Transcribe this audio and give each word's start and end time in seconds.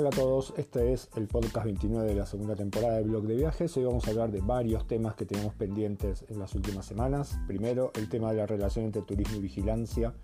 Hola 0.00 0.08
a 0.08 0.12
todos, 0.12 0.54
este 0.56 0.94
es 0.94 1.10
el 1.14 1.28
podcast 1.28 1.66
29 1.66 2.08
de 2.08 2.14
la 2.14 2.24
segunda 2.24 2.56
temporada 2.56 2.96
de 2.96 3.02
Blog 3.02 3.24
de 3.24 3.36
Viajes. 3.36 3.76
Hoy 3.76 3.84
vamos 3.84 4.06
a 4.06 4.10
hablar 4.12 4.30
de 4.30 4.40
varios 4.40 4.86
temas 4.86 5.14
que 5.14 5.26
tenemos 5.26 5.52
pendientes 5.52 6.24
en 6.30 6.38
las 6.38 6.54
últimas 6.54 6.86
semanas. 6.86 7.38
Primero, 7.46 7.92
el 7.94 8.08
tema 8.08 8.30
de 8.30 8.38
la 8.38 8.46
relación 8.46 8.86
entre 8.86 9.02
turismo 9.02 9.36
y 9.36 9.40
vigilancia 9.40 10.14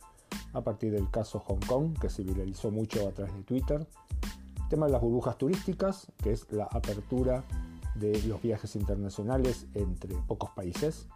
a 0.55 0.63
partir 0.63 0.93
del 0.93 1.11
caso 1.11 1.41
Hong 1.41 1.61
Kong, 1.67 1.99
que 2.01 2.09
se 2.09 2.23
viralizó 2.23 2.71
mucho 2.71 3.07
a 3.07 3.13
través 3.13 3.35
de 3.35 3.43
Twitter. 3.43 3.87
El 4.63 4.69
tema 4.71 4.87
de 4.87 4.93
las 4.93 5.03
burbujas 5.03 5.37
turísticas, 5.37 6.07
que 6.23 6.33
es 6.33 6.51
la 6.51 6.65
apertura 6.65 7.45
de 7.97 8.23
los 8.23 8.41
viajes 8.41 8.77
internacionales 8.77 9.67
entre 9.75 10.17
pocos 10.27 10.49
países. 10.53 11.07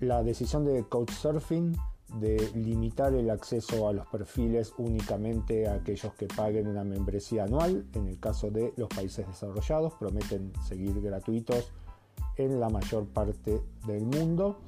La 0.00 0.22
decisión 0.22 0.66
de 0.66 0.84
Couchsurfing 0.86 1.78
de 2.14 2.50
limitar 2.54 3.14
el 3.14 3.30
acceso 3.30 3.88
a 3.88 3.92
los 3.92 4.06
perfiles 4.06 4.72
únicamente 4.78 5.68
a 5.68 5.74
aquellos 5.74 6.14
que 6.14 6.26
paguen 6.26 6.66
una 6.66 6.84
membresía 6.84 7.44
anual. 7.44 7.86
En 7.94 8.08
el 8.08 8.18
caso 8.18 8.50
de 8.50 8.72
los 8.76 8.88
países 8.88 9.26
desarrollados, 9.26 9.94
prometen 9.94 10.52
seguir 10.66 11.00
gratuitos 11.00 11.70
en 12.36 12.60
la 12.60 12.68
mayor 12.68 13.06
parte 13.06 13.62
del 13.86 14.04
mundo. 14.04 14.58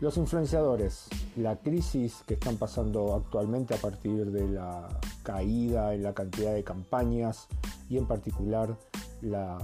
Los 0.00 0.18
influenciadores, 0.18 1.08
la 1.36 1.56
crisis 1.56 2.22
que 2.26 2.34
están 2.34 2.56
pasando 2.56 3.14
actualmente 3.14 3.74
a 3.74 3.78
partir 3.78 4.30
de 4.30 4.46
la 4.46 4.88
caída 5.22 5.94
en 5.94 6.02
la 6.02 6.14
cantidad 6.14 6.52
de 6.52 6.62
campañas 6.62 7.48
y 7.88 7.96
en 7.96 8.06
particular 8.06 8.76
la 9.22 9.58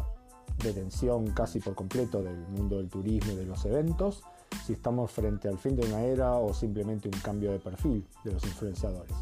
detención 0.63 1.31
casi 1.33 1.61
por 1.61 1.75
completo 1.75 2.23
del 2.23 2.39
mundo 2.49 2.79
del 2.79 2.89
turismo 2.89 3.33
y 3.33 3.37
de 3.37 3.45
los 3.45 3.65
eventos, 3.67 4.23
si 4.65 4.75
estamos 4.75 5.11
frente 5.11 5.49
al 5.49 5.59
fin 5.59 5.77
de 5.77 5.87
una 5.87 6.03
era 6.03 6.37
o 6.37 6.53
simplemente 6.55 7.09
un 7.09 7.21
cambio 7.21 7.53
de 7.53 7.59
perfil 7.59 8.07
de 8.25 8.33
los 8.33 8.45
influenciadores. 8.45 9.15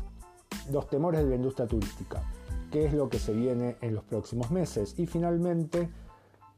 Los 0.71 0.89
temores 0.89 1.23
de 1.23 1.31
la 1.31 1.37
industria 1.37 1.67
turística, 1.67 2.23
qué 2.71 2.85
es 2.85 2.93
lo 2.93 3.09
que 3.09 3.19
se 3.19 3.33
viene 3.33 3.77
en 3.81 3.95
los 3.95 4.05
próximos 4.05 4.51
meses 4.51 4.95
y 4.99 5.07
finalmente 5.07 5.91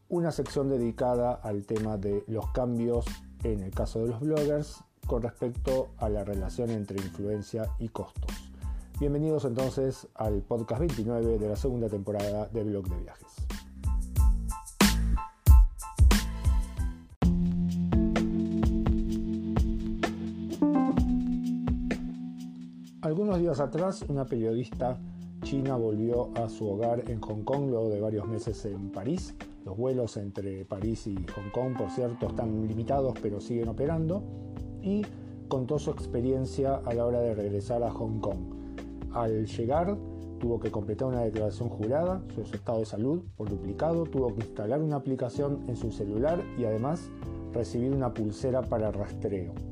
una 0.08 0.30
sección 0.30 0.68
dedicada 0.68 1.32
al 1.32 1.64
tema 1.64 1.96
de 1.96 2.24
los 2.26 2.50
cambios 2.50 3.06
en 3.44 3.62
el 3.62 3.70
caso 3.70 4.00
de 4.00 4.08
los 4.08 4.20
bloggers 4.20 4.84
con 5.06 5.22
respecto 5.22 5.88
a 5.98 6.08
la 6.08 6.24
relación 6.24 6.70
entre 6.70 6.98
influencia 6.98 7.70
y 7.78 7.88
costos. 7.88 8.30
Bienvenidos 9.00 9.44
entonces 9.44 10.06
al 10.14 10.42
podcast 10.42 10.80
29 10.80 11.38
de 11.38 11.48
la 11.48 11.56
segunda 11.56 11.88
temporada 11.88 12.46
de 12.48 12.62
Blog 12.62 12.88
de 12.88 13.00
Viajes. 13.00 13.61
Algunos 23.02 23.40
días 23.40 23.58
atrás, 23.58 24.04
una 24.08 24.26
periodista 24.26 24.96
china 25.42 25.74
volvió 25.74 26.30
a 26.36 26.48
su 26.48 26.68
hogar 26.68 27.10
en 27.10 27.20
Hong 27.20 27.42
Kong 27.42 27.68
luego 27.68 27.88
de 27.88 28.00
varios 28.00 28.28
meses 28.28 28.64
en 28.64 28.92
París. 28.92 29.34
Los 29.64 29.76
vuelos 29.76 30.16
entre 30.16 30.64
París 30.64 31.08
y 31.08 31.16
Hong 31.16 31.50
Kong, 31.52 31.76
por 31.76 31.90
cierto, 31.90 32.28
están 32.28 32.68
limitados 32.68 33.14
pero 33.20 33.40
siguen 33.40 33.70
operando. 33.70 34.22
Y 34.82 35.02
contó 35.48 35.80
su 35.80 35.90
experiencia 35.90 36.76
a 36.76 36.94
la 36.94 37.04
hora 37.04 37.18
de 37.18 37.34
regresar 37.34 37.82
a 37.82 37.90
Hong 37.90 38.20
Kong. 38.20 38.38
Al 39.12 39.46
llegar, 39.46 39.98
tuvo 40.38 40.60
que 40.60 40.70
completar 40.70 41.08
una 41.08 41.22
declaración 41.22 41.70
jurada 41.70 42.22
su 42.32 42.54
estado 42.54 42.78
de 42.78 42.86
salud 42.86 43.24
por 43.36 43.50
duplicado, 43.50 44.04
tuvo 44.04 44.32
que 44.32 44.42
instalar 44.42 44.80
una 44.80 44.94
aplicación 44.94 45.64
en 45.66 45.74
su 45.74 45.90
celular 45.90 46.40
y 46.56 46.66
además 46.66 47.10
recibir 47.52 47.90
una 47.90 48.14
pulsera 48.14 48.62
para 48.62 48.92
rastreo 48.92 49.71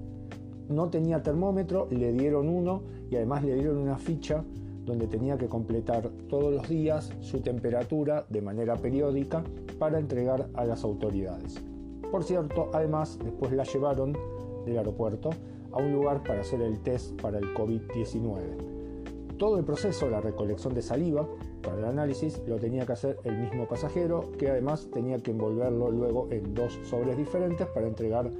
no 0.70 0.88
tenía 0.88 1.22
termómetro, 1.22 1.88
le 1.90 2.12
dieron 2.12 2.48
uno 2.48 2.82
y 3.10 3.16
además 3.16 3.44
le 3.44 3.54
dieron 3.54 3.76
una 3.76 3.98
ficha 3.98 4.44
donde 4.84 5.06
tenía 5.06 5.36
que 5.36 5.48
completar 5.48 6.08
todos 6.28 6.52
los 6.52 6.68
días 6.68 7.12
su 7.20 7.40
temperatura 7.40 8.24
de 8.28 8.40
manera 8.40 8.76
periódica 8.76 9.44
para 9.78 9.98
entregar 9.98 10.48
a 10.54 10.64
las 10.64 10.84
autoridades. 10.84 11.62
Por 12.10 12.24
cierto, 12.24 12.70
además 12.72 13.18
después 13.22 13.52
la 13.52 13.64
llevaron 13.64 14.16
del 14.64 14.78
aeropuerto 14.78 15.30
a 15.72 15.78
un 15.78 15.92
lugar 15.92 16.22
para 16.22 16.40
hacer 16.40 16.60
el 16.62 16.80
test 16.80 17.20
para 17.20 17.38
el 17.38 17.54
COVID-19. 17.54 19.36
Todo 19.38 19.58
el 19.58 19.64
proceso, 19.64 20.10
la 20.10 20.20
recolección 20.20 20.74
de 20.74 20.82
saliva 20.82 21.26
para 21.62 21.78
el 21.78 21.84
análisis, 21.84 22.42
lo 22.46 22.56
tenía 22.56 22.84
que 22.84 22.92
hacer 22.92 23.18
el 23.24 23.38
mismo 23.38 23.66
pasajero, 23.66 24.32
que 24.38 24.50
además 24.50 24.88
tenía 24.92 25.18
que 25.18 25.30
envolverlo 25.30 25.90
luego 25.90 26.28
en 26.30 26.54
dos 26.54 26.78
sobres 26.84 27.16
diferentes 27.16 27.66
para 27.68 27.86
entregar 27.86 28.30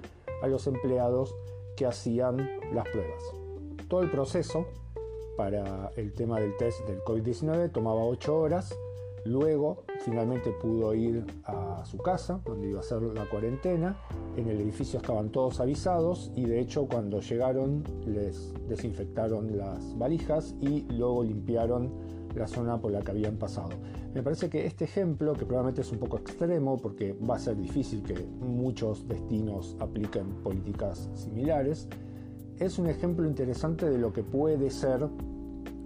a 0.43 0.47
los 0.47 0.67
empleados 0.67 1.35
hacían 1.87 2.49
las 2.73 2.89
pruebas. 2.89 3.23
Todo 3.89 4.03
el 4.03 4.11
proceso 4.11 4.67
para 5.37 5.91
el 5.97 6.13
tema 6.13 6.39
del 6.39 6.57
test 6.57 6.87
del 6.87 7.01
COVID-19 7.01 7.73
tomaba 7.73 8.05
8 8.05 8.39
horas. 8.39 8.77
Luego 9.25 9.85
finalmente 10.05 10.51
pudo 10.51 10.95
ir 10.95 11.25
a 11.45 11.85
su 11.85 11.99
casa, 11.99 12.41
donde 12.45 12.69
iba 12.69 12.79
a 12.79 12.81
hacer 12.81 13.03
la 13.03 13.29
cuarentena. 13.29 13.99
En 14.37 14.49
el 14.49 14.61
edificio 14.61 14.99
estaban 14.99 15.31
todos 15.31 15.61
avisados 15.61 16.31
y 16.35 16.45
de 16.45 16.61
hecho 16.61 16.87
cuando 16.87 17.21
llegaron 17.21 17.85
les 18.07 18.53
desinfectaron 18.69 19.59
las 19.59 19.97
valijas 19.99 20.55
y 20.61 20.83
luego 20.93 21.25
limpiaron 21.25 21.91
la 22.35 22.47
zona 22.47 22.81
por 22.81 22.93
la 22.93 23.01
que 23.01 23.11
habían 23.11 23.37
pasado. 23.37 23.71
Me 24.15 24.23
parece 24.23 24.49
que 24.49 24.67
este 24.67 24.85
ejemplo, 24.85 25.35
que 25.35 25.45
probablemente 25.45 25.83
es 25.83 25.93
un 25.93 25.99
poco 25.99 26.19
extremo 26.19 26.77
porque 26.77 27.13
va 27.13 27.37
a 27.37 27.39
ser 27.39 27.57
difícil 27.57 28.03
que 28.03 28.15
muchos 28.41 29.07
destinos 29.07 29.77
apliquen 29.81 30.27
políticas 30.43 31.09
similares, 31.15 31.89
es 32.59 32.79
un 32.79 32.89
ejemplo 32.89 33.27
interesante 33.27 33.89
de 33.89 33.99
lo 33.99 34.13
que 34.13 34.23
puede 34.23 34.71
ser 34.71 35.09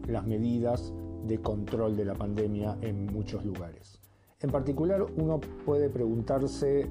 las 0.09 0.27
medidas 0.27 0.93
de 1.27 1.39
control 1.39 1.97
de 1.97 2.05
la 2.05 2.15
pandemia 2.15 2.77
en 2.83 3.07
muchos 3.07 3.45
lugares. 3.45 4.01
En 4.41 4.51
particular, 4.51 5.07
uno 5.17 5.41
puede 5.65 5.89
preguntarse 5.89 6.87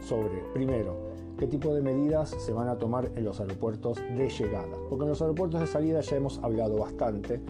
sobre, 0.00 0.42
primero, 0.54 1.08
qué 1.38 1.46
tipo 1.46 1.74
de 1.74 1.82
medidas 1.82 2.30
se 2.30 2.52
van 2.52 2.68
a 2.68 2.78
tomar 2.78 3.10
en 3.14 3.24
los 3.24 3.40
aeropuertos 3.40 3.98
de 4.16 4.28
llegada. 4.28 4.76
Porque 4.88 5.04
en 5.04 5.10
los 5.10 5.20
aeropuertos 5.20 5.60
de 5.60 5.66
salida 5.66 6.00
ya 6.00 6.16
hemos 6.16 6.38
hablado 6.38 6.78
bastante 6.78 7.40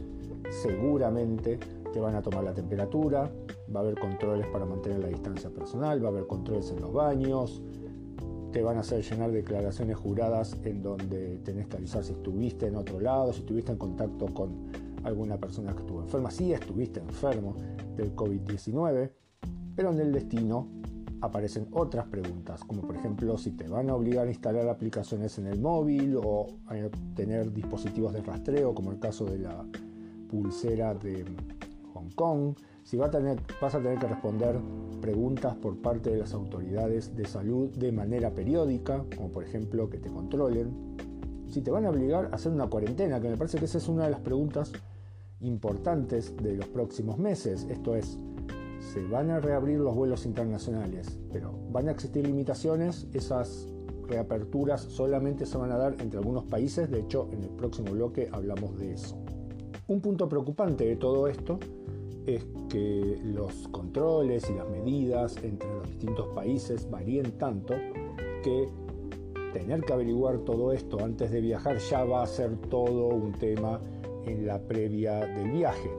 seguramente 0.50 1.58
te 1.92 2.00
van 2.00 2.14
a 2.14 2.22
tomar 2.22 2.44
la 2.44 2.54
temperatura, 2.54 3.30
va 3.74 3.80
a 3.80 3.82
haber 3.82 3.98
controles 3.98 4.46
para 4.48 4.64
mantener 4.64 5.00
la 5.00 5.08
distancia 5.08 5.50
personal, 5.50 6.02
va 6.02 6.08
a 6.08 6.10
haber 6.12 6.26
controles 6.26 6.70
en 6.70 6.80
los 6.80 6.92
baños, 6.92 7.62
te 8.52 8.62
van 8.62 8.76
a 8.76 8.80
hacer 8.80 9.02
llenar 9.02 9.30
declaraciones 9.30 9.96
juradas 9.96 10.56
en 10.64 10.82
donde 10.82 11.38
tenés 11.44 11.66
que 11.66 11.76
avisar 11.76 12.04
si 12.04 12.12
estuviste 12.12 12.66
en 12.66 12.76
otro 12.76 13.00
lado, 13.00 13.32
si 13.32 13.40
estuviste 13.40 13.72
en 13.72 13.78
contacto 13.78 14.26
con 14.26 14.66
alguna 15.04 15.38
persona 15.38 15.72
que 15.74 15.80
estuvo 15.80 16.02
enferma, 16.02 16.30
si 16.30 16.52
estuviste 16.52 17.00
enfermo 17.00 17.54
del 17.96 18.14
COVID-19, 18.14 19.10
pero 19.76 19.90
en 19.90 20.00
el 20.00 20.12
destino 20.12 20.68
aparecen 21.20 21.68
otras 21.72 22.06
preguntas, 22.06 22.62
como 22.64 22.82
por 22.82 22.96
ejemplo 22.96 23.36
si 23.38 23.52
te 23.52 23.68
van 23.68 23.90
a 23.90 23.94
obligar 23.94 24.26
a 24.26 24.30
instalar 24.30 24.68
aplicaciones 24.68 25.38
en 25.38 25.46
el 25.46 25.60
móvil 25.60 26.16
o 26.16 26.46
a 26.66 26.74
tener 27.14 27.52
dispositivos 27.52 28.12
de 28.12 28.22
rastreo, 28.22 28.74
como 28.74 28.92
el 28.92 28.98
caso 28.98 29.24
de 29.24 29.38
la 29.38 29.64
pulsera 30.28 30.94
de 30.94 31.24
Hong 31.94 32.10
Kong, 32.14 32.54
si 32.84 32.96
vas 32.96 33.08
a, 33.08 33.18
tener, 33.18 33.38
vas 33.60 33.74
a 33.74 33.78
tener 33.78 33.98
que 33.98 34.06
responder 34.06 34.58
preguntas 35.00 35.54
por 35.56 35.76
parte 35.76 36.10
de 36.10 36.18
las 36.18 36.32
autoridades 36.32 37.14
de 37.14 37.26
salud 37.26 37.70
de 37.70 37.92
manera 37.92 38.30
periódica, 38.30 39.04
como 39.16 39.30
por 39.30 39.44
ejemplo 39.44 39.90
que 39.90 39.98
te 39.98 40.08
controlen, 40.08 40.96
si 41.48 41.62
te 41.62 41.70
van 41.70 41.86
a 41.86 41.90
obligar 41.90 42.26
a 42.26 42.36
hacer 42.36 42.52
una 42.52 42.66
cuarentena, 42.66 43.20
que 43.20 43.28
me 43.28 43.36
parece 43.36 43.58
que 43.58 43.64
esa 43.64 43.78
es 43.78 43.88
una 43.88 44.04
de 44.04 44.10
las 44.10 44.20
preguntas 44.20 44.72
importantes 45.40 46.36
de 46.36 46.56
los 46.56 46.66
próximos 46.66 47.18
meses, 47.18 47.66
esto 47.70 47.94
es, 47.94 48.18
se 48.80 49.02
van 49.06 49.30
a 49.30 49.40
reabrir 49.40 49.78
los 49.80 49.94
vuelos 49.94 50.26
internacionales, 50.26 51.18
pero 51.32 51.52
van 51.70 51.88
a 51.88 51.92
existir 51.92 52.26
limitaciones, 52.26 53.06
esas 53.12 53.68
reaperturas 54.08 54.80
solamente 54.80 55.46
se 55.46 55.58
van 55.58 55.72
a 55.72 55.76
dar 55.76 55.94
entre 56.00 56.18
algunos 56.18 56.44
países, 56.44 56.90
de 56.90 57.00
hecho 57.00 57.28
en 57.32 57.44
el 57.44 57.50
próximo 57.50 57.92
bloque 57.92 58.28
hablamos 58.32 58.78
de 58.78 58.92
eso. 58.92 59.16
Un 59.88 60.02
punto 60.02 60.28
preocupante 60.28 60.84
de 60.84 60.96
todo 60.96 61.28
esto 61.28 61.58
es 62.26 62.46
que 62.68 63.18
los 63.24 63.68
controles 63.68 64.50
y 64.50 64.52
las 64.52 64.68
medidas 64.68 65.38
entre 65.42 65.66
los 65.66 65.88
distintos 65.88 66.26
países 66.34 66.90
varíen 66.90 67.38
tanto 67.38 67.72
que 68.44 68.68
tener 69.54 69.80
que 69.80 69.94
averiguar 69.94 70.40
todo 70.40 70.74
esto 70.74 71.02
antes 71.02 71.30
de 71.30 71.40
viajar 71.40 71.78
ya 71.78 72.04
va 72.04 72.22
a 72.22 72.26
ser 72.26 72.54
todo 72.68 73.06
un 73.06 73.32
tema 73.32 73.80
en 74.26 74.46
la 74.46 74.60
previa 74.60 75.20
del 75.20 75.52
viaje. 75.52 75.90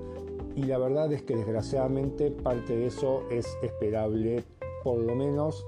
Y 0.55 0.65
la 0.65 0.77
verdad 0.77 1.11
es 1.11 1.23
que 1.23 1.35
desgraciadamente 1.35 2.29
parte 2.29 2.75
de 2.75 2.85
eso 2.85 3.23
es 3.31 3.47
esperable 3.63 4.43
por 4.83 4.99
lo 4.99 5.15
menos 5.15 5.65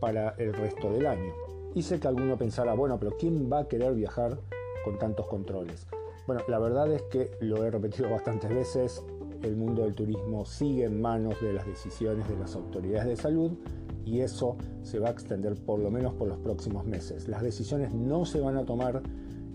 para 0.00 0.30
el 0.38 0.52
resto 0.54 0.90
del 0.90 1.06
año. 1.06 1.32
Y 1.76 1.82
sé 1.82 2.00
que 2.00 2.08
alguno 2.08 2.36
pensará, 2.36 2.74
bueno, 2.74 2.98
pero 2.98 3.16
¿quién 3.16 3.48
va 3.48 3.60
a 3.60 3.68
querer 3.68 3.94
viajar 3.94 4.40
con 4.84 4.98
tantos 4.98 5.28
controles? 5.28 5.86
Bueno, 6.30 6.44
la 6.46 6.60
verdad 6.60 6.92
es 6.92 7.02
que 7.10 7.32
lo 7.40 7.64
he 7.64 7.72
repetido 7.72 8.08
bastantes 8.08 8.54
veces, 8.54 9.02
el 9.42 9.56
mundo 9.56 9.82
del 9.82 9.96
turismo 9.96 10.44
sigue 10.44 10.84
en 10.84 11.00
manos 11.00 11.34
de 11.40 11.52
las 11.52 11.66
decisiones 11.66 12.28
de 12.28 12.38
las 12.38 12.54
autoridades 12.54 13.08
de 13.08 13.16
salud 13.16 13.50
y 14.04 14.20
eso 14.20 14.56
se 14.84 15.00
va 15.00 15.08
a 15.08 15.10
extender 15.10 15.56
por 15.56 15.80
lo 15.80 15.90
menos 15.90 16.14
por 16.14 16.28
los 16.28 16.38
próximos 16.38 16.86
meses. 16.86 17.26
Las 17.26 17.42
decisiones 17.42 17.92
no 17.92 18.24
se 18.24 18.38
van 18.38 18.56
a 18.58 18.64
tomar 18.64 19.02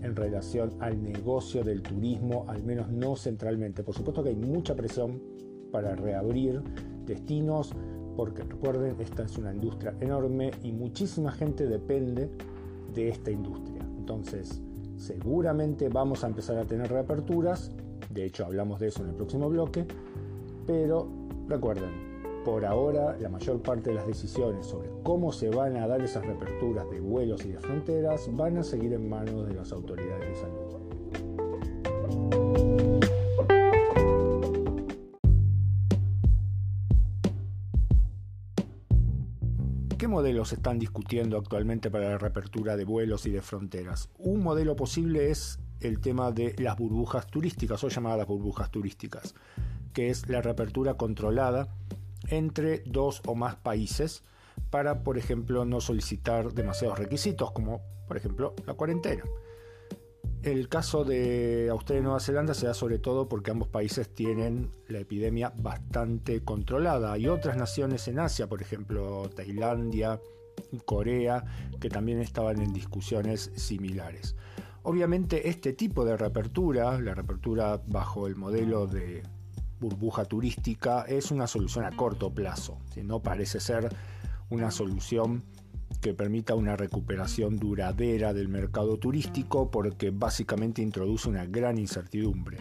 en 0.02 0.14
relación 0.14 0.74
al 0.80 1.02
negocio 1.02 1.64
del 1.64 1.80
turismo, 1.80 2.44
al 2.46 2.62
menos 2.62 2.90
no 2.90 3.16
centralmente. 3.16 3.82
Por 3.82 3.94
supuesto 3.94 4.22
que 4.22 4.28
hay 4.28 4.36
mucha 4.36 4.74
presión 4.74 5.22
para 5.72 5.96
reabrir 5.96 6.60
destinos, 7.06 7.72
porque 8.18 8.42
recuerden, 8.42 8.96
esta 9.00 9.22
es 9.22 9.38
una 9.38 9.54
industria 9.54 9.94
enorme 10.02 10.50
y 10.62 10.72
muchísima 10.72 11.32
gente 11.32 11.66
depende 11.66 12.28
de 12.92 13.08
esta 13.08 13.30
industria. 13.30 13.80
Entonces, 13.96 14.60
seguramente 14.96 15.88
vamos 15.88 16.24
a 16.24 16.28
empezar 16.28 16.56
a 16.58 16.64
tener 16.64 16.90
reaperturas, 16.90 17.72
de 18.10 18.24
hecho 18.24 18.44
hablamos 18.44 18.80
de 18.80 18.88
eso 18.88 19.02
en 19.02 19.10
el 19.10 19.14
próximo 19.14 19.48
bloque, 19.48 19.86
pero 20.66 21.08
recuerden, 21.48 22.06
por 22.44 22.64
ahora 22.64 23.16
la 23.18 23.28
mayor 23.28 23.60
parte 23.60 23.90
de 23.90 23.96
las 23.96 24.06
decisiones 24.06 24.66
sobre 24.66 24.88
cómo 25.02 25.32
se 25.32 25.50
van 25.50 25.76
a 25.76 25.86
dar 25.86 26.00
esas 26.00 26.24
reaperturas 26.24 26.88
de 26.90 27.00
vuelos 27.00 27.44
y 27.44 27.52
de 27.52 27.58
fronteras 27.58 28.28
van 28.36 28.58
a 28.58 28.62
seguir 28.62 28.92
en 28.92 29.08
manos 29.08 29.48
de 29.48 29.54
las 29.54 29.72
autoridades 29.72 30.28
de 30.28 30.34
salud. 30.36 30.85
Modelos 40.16 40.54
están 40.54 40.78
discutiendo 40.78 41.36
actualmente 41.36 41.90
para 41.90 42.08
la 42.08 42.16
reapertura 42.16 42.74
de 42.74 42.86
vuelos 42.86 43.26
y 43.26 43.30
de 43.30 43.42
fronteras? 43.42 44.08
Un 44.16 44.42
modelo 44.42 44.74
posible 44.74 45.30
es 45.30 45.58
el 45.80 46.00
tema 46.00 46.32
de 46.32 46.54
las 46.56 46.78
burbujas 46.78 47.26
turísticas 47.26 47.84
o 47.84 47.88
llamadas 47.88 48.26
burbujas 48.26 48.70
turísticas, 48.70 49.34
que 49.92 50.08
es 50.08 50.26
la 50.30 50.40
reapertura 50.40 50.94
controlada 50.94 51.68
entre 52.28 52.78
dos 52.86 53.20
o 53.26 53.34
más 53.34 53.56
países 53.56 54.24
para, 54.70 55.02
por 55.02 55.18
ejemplo, 55.18 55.66
no 55.66 55.82
solicitar 55.82 56.54
demasiados 56.54 56.98
requisitos, 56.98 57.52
como 57.52 57.82
por 58.08 58.16
ejemplo 58.16 58.54
la 58.66 58.72
cuarentena. 58.72 59.22
El 60.46 60.68
caso 60.68 61.02
de 61.02 61.66
Australia 61.72 61.98
y 61.98 62.04
Nueva 62.04 62.20
Zelanda 62.20 62.54
se 62.54 62.68
da 62.68 62.74
sobre 62.74 63.00
todo 63.00 63.28
porque 63.28 63.50
ambos 63.50 63.66
países 63.66 64.14
tienen 64.14 64.70
la 64.86 65.00
epidemia 65.00 65.52
bastante 65.56 66.44
controlada. 66.44 67.10
Hay 67.10 67.26
otras 67.26 67.56
naciones 67.56 68.06
en 68.06 68.20
Asia, 68.20 68.48
por 68.48 68.62
ejemplo 68.62 69.28
Tailandia, 69.34 70.20
Corea, 70.84 71.44
que 71.80 71.88
también 71.88 72.20
estaban 72.20 72.62
en 72.62 72.72
discusiones 72.72 73.50
similares. 73.56 74.36
Obviamente 74.84 75.48
este 75.48 75.72
tipo 75.72 76.04
de 76.04 76.16
reapertura, 76.16 76.96
la 77.00 77.14
reapertura 77.14 77.82
bajo 77.84 78.28
el 78.28 78.36
modelo 78.36 78.86
de 78.86 79.24
burbuja 79.80 80.26
turística 80.26 81.02
es 81.08 81.32
una 81.32 81.48
solución 81.48 81.86
a 81.86 81.96
corto 81.96 82.32
plazo, 82.32 82.78
no 83.02 83.20
parece 83.20 83.58
ser 83.58 83.88
una 84.48 84.70
solución 84.70 85.42
que 86.06 86.14
permita 86.14 86.54
una 86.54 86.76
recuperación 86.76 87.56
duradera 87.56 88.32
del 88.32 88.48
mercado 88.48 88.96
turístico 88.96 89.72
porque 89.72 90.10
básicamente 90.10 90.80
introduce 90.80 91.28
una 91.28 91.46
gran 91.46 91.78
incertidumbre. 91.78 92.58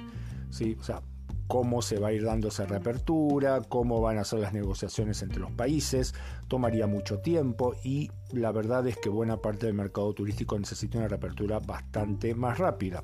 ¿sí? 0.49 0.75
O 0.79 0.83
sea, 0.83 1.03
cómo 1.45 1.83
se 1.83 1.99
va 1.99 2.07
a 2.07 2.11
ir 2.11 2.23
dando 2.23 2.47
esa 2.47 2.65
reapertura, 2.65 3.61
cómo 3.69 4.01
van 4.01 4.17
a 4.17 4.23
ser 4.23 4.39
las 4.39 4.51
negociaciones 4.51 5.21
entre 5.21 5.41
los 5.41 5.51
países, 5.51 6.15
tomaría 6.47 6.87
mucho 6.87 7.19
tiempo 7.19 7.75
y 7.83 8.09
la 8.31 8.51
verdad 8.51 8.87
es 8.87 8.97
que 8.97 9.09
buena 9.09 9.37
parte 9.37 9.67
del 9.67 9.75
mercado 9.75 10.11
turístico 10.13 10.57
necesita 10.57 10.97
una 10.97 11.07
reapertura 11.07 11.59
bastante 11.59 12.33
más 12.33 12.57
rápida. 12.57 13.03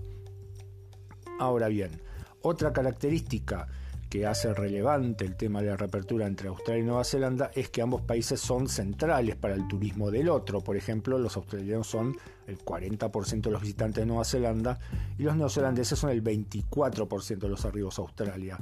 Ahora 1.39 1.67
bien, 1.67 2.01
otra 2.41 2.73
característica 2.73 3.67
que 4.11 4.27
hace 4.27 4.53
relevante 4.53 5.23
el 5.23 5.37
tema 5.37 5.61
de 5.61 5.67
la 5.67 5.77
reapertura 5.77 6.27
entre 6.27 6.49
Australia 6.49 6.83
y 6.83 6.85
Nueva 6.85 7.05
Zelanda 7.05 7.49
es 7.55 7.69
que 7.69 7.81
ambos 7.81 8.01
países 8.01 8.41
son 8.41 8.67
centrales 8.67 9.37
para 9.37 9.53
el 9.53 9.65
turismo 9.69 10.11
del 10.11 10.27
otro. 10.27 10.59
Por 10.59 10.75
ejemplo, 10.75 11.17
los 11.17 11.37
australianos 11.37 11.87
son 11.87 12.17
el 12.45 12.59
40% 12.59 13.43
de 13.43 13.51
los 13.51 13.61
visitantes 13.61 14.01
de 14.01 14.05
Nueva 14.05 14.25
Zelanda 14.25 14.77
y 15.17 15.23
los 15.23 15.37
neozelandeses 15.37 15.97
son 15.97 16.09
el 16.09 16.21
24% 16.21 17.37
de 17.37 17.47
los 17.47 17.63
arribos 17.63 17.99
a 17.99 18.01
Australia. 18.01 18.59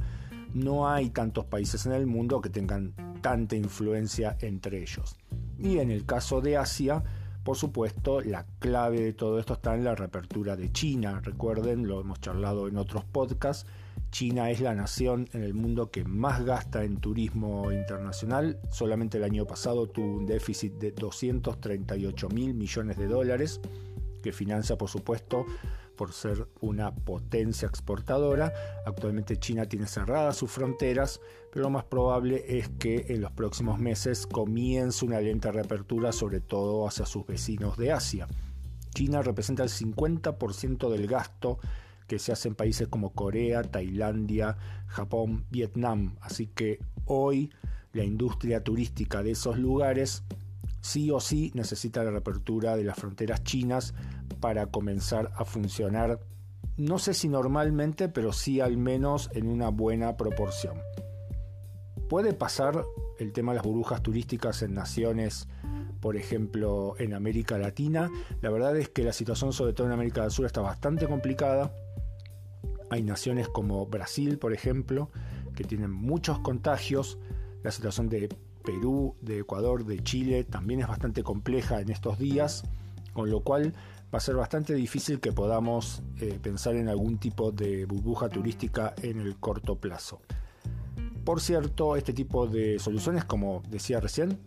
No 0.54 0.88
hay 0.88 1.10
tantos 1.10 1.46
países 1.46 1.84
en 1.88 1.94
el 1.94 2.06
mundo 2.06 2.42
que 2.42 2.52
tengan 2.52 2.94
tanta 3.24 3.56
influencia 3.56 4.38
entre 4.42 4.84
ellos. 4.84 5.18
Y 5.58 5.80
en 5.80 5.90
el 5.90 6.06
caso 6.06 6.42
de 6.42 6.58
Asia, 6.58 7.04
por 7.44 7.58
supuesto, 7.58 8.22
la 8.22 8.46
clave 8.60 9.02
de 9.02 9.14
todo 9.14 9.40
esto 9.40 9.54
está 9.54 9.74
en 9.74 9.84
la 9.84 9.96
reapertura 9.96 10.56
de 10.56 10.72
China. 10.72 11.22
Recuerden, 11.24 11.88
lo 11.88 12.02
hemos 12.02 12.20
charlado 12.20 12.68
en 12.68 12.78
otros 12.78 13.04
podcasts 13.04 13.66
China 14.12 14.50
es 14.50 14.60
la 14.60 14.74
nación 14.74 15.30
en 15.34 15.44
el 15.44 15.54
mundo 15.54 15.92
que 15.92 16.04
más 16.04 16.44
gasta 16.44 16.84
en 16.84 16.98
turismo 16.98 17.72
internacional. 17.72 18.60
Solamente 18.72 19.18
el 19.18 19.24
año 19.24 19.46
pasado 19.46 19.88
tuvo 19.88 20.18
un 20.18 20.26
déficit 20.26 20.74
de 20.74 20.92
238 20.92 22.30
mil 22.30 22.54
millones 22.54 22.98
de 22.98 23.08
dólares, 23.08 23.62
que 24.24 24.32
financia, 24.32 24.78
por 24.78 24.90
supuesto, 24.90 25.46
por 25.96 26.14
ser 26.14 26.48
una 26.62 26.96
potencia 26.96 27.68
exportadora. 27.68 28.54
Actualmente 28.86 29.38
China 29.38 29.66
tiene 29.66 29.86
cerradas 29.86 30.38
sus 30.38 30.50
fronteras, 30.50 31.20
pero 31.52 31.64
lo 31.64 31.70
más 31.70 31.84
probable 31.84 32.46
es 32.48 32.70
que 32.70 33.06
en 33.10 33.22
los 33.22 33.32
próximos 33.32 33.80
meses 33.80 34.26
comience 34.26 35.06
una 35.06 35.20
lenta 35.20 35.52
reapertura, 35.52 36.12
sobre 36.12 36.40
todo 36.40 36.88
hacia 36.88 37.06
sus 37.06 37.28
vecinos 37.28 37.78
de 37.78 37.92
Asia. 37.92 38.28
China 38.94 39.22
representa 39.22 39.64
el 39.64 39.70
50% 39.70 40.90
del 40.90 41.06
gasto 41.06 41.60
que 42.10 42.18
se 42.20 42.32
hace 42.32 42.48
en 42.48 42.56
países 42.56 42.88
como 42.88 43.12
Corea, 43.12 43.62
Tailandia, 43.62 44.58
Japón, 44.88 45.46
Vietnam. 45.52 46.16
Así 46.22 46.48
que 46.48 46.80
hoy 47.06 47.52
la 47.94 48.04
industria 48.04 48.64
turística 48.64 49.22
de 49.22 49.32
esos 49.32 49.60
lugares 49.60 50.24
sí 50.82 51.12
o 51.12 51.20
sí 51.20 51.52
necesita 51.54 52.04
la 52.04 52.10
reapertura 52.10 52.76
de 52.76 52.84
las 52.84 52.98
fronteras 52.98 53.44
chinas 53.44 53.94
para 54.40 54.66
comenzar 54.66 55.32
a 55.36 55.46
funcionar, 55.46 56.20
no 56.78 56.98
sé 56.98 57.14
si 57.14 57.30
normalmente, 57.30 58.10
pero 58.10 58.34
sí 58.34 58.60
al 58.60 58.78
menos 58.78 59.30
en 59.34 59.48
una 59.48 59.70
buena 59.70 60.18
proporción. 60.18 60.80
Puede 62.10 62.34
pasar 62.34 62.86
el 63.20 63.34
tema 63.34 63.52
de 63.52 63.58
las 63.58 63.66
burbujas 63.66 64.02
turísticas 64.02 64.64
en 64.64 64.74
naciones, 64.74 65.48
por 66.00 66.16
ejemplo, 66.16 66.96
en 66.98 67.14
América 67.14 67.58
Latina. 67.58 68.10
La 68.42 68.50
verdad 68.50 68.76
es 68.78 68.90
que 68.90 69.04
la 69.04 69.14
situación, 69.14 69.54
sobre 69.54 69.74
todo 69.74 69.88
en 69.88 69.94
América 69.94 70.22
del 70.22 70.32
Sur, 70.32 70.46
está 70.46 70.62
bastante 70.62 71.08
complicada. 71.08 71.72
Hay 72.90 73.04
naciones 73.04 73.48
como 73.48 73.86
Brasil, 73.86 74.38
por 74.38 74.54
ejemplo, 74.54 75.10
que 75.56 75.64
tienen 75.64 75.92
muchos 75.92 76.40
contagios. 76.40 77.18
La 77.64 77.72
situación 77.72 78.10
de 78.10 78.30
Perú, 78.64 79.16
de 79.22 79.40
Ecuador, 79.40 79.86
de 79.86 80.02
Chile 80.04 80.44
también 80.44 80.82
es 80.82 80.88
bastante 80.88 81.24
compleja 81.24 81.82
en 81.82 81.90
estos 81.90 82.18
días, 82.18 82.64
con 83.14 83.30
lo 83.30 83.42
cual 83.42 83.74
va 84.14 84.18
a 84.18 84.22
ser 84.22 84.36
bastante 84.36 84.74
difícil 84.74 85.20
que 85.20 85.32
podamos 85.32 86.02
eh, 86.20 86.40
pensar 86.42 86.76
en 86.76 86.88
algún 86.88 87.18
tipo 87.18 87.52
de 87.52 87.86
burbuja 87.86 88.30
turística 88.30 88.94
en 89.02 89.20
el 89.20 89.38
corto 89.38 89.76
plazo. 89.76 90.22
Por 91.24 91.42
cierto, 91.42 91.96
este 91.96 92.14
tipo 92.14 92.48
de 92.48 92.80
soluciones, 92.80 93.24
como 93.24 93.62
decía 93.70 94.00
recién, 94.00 94.40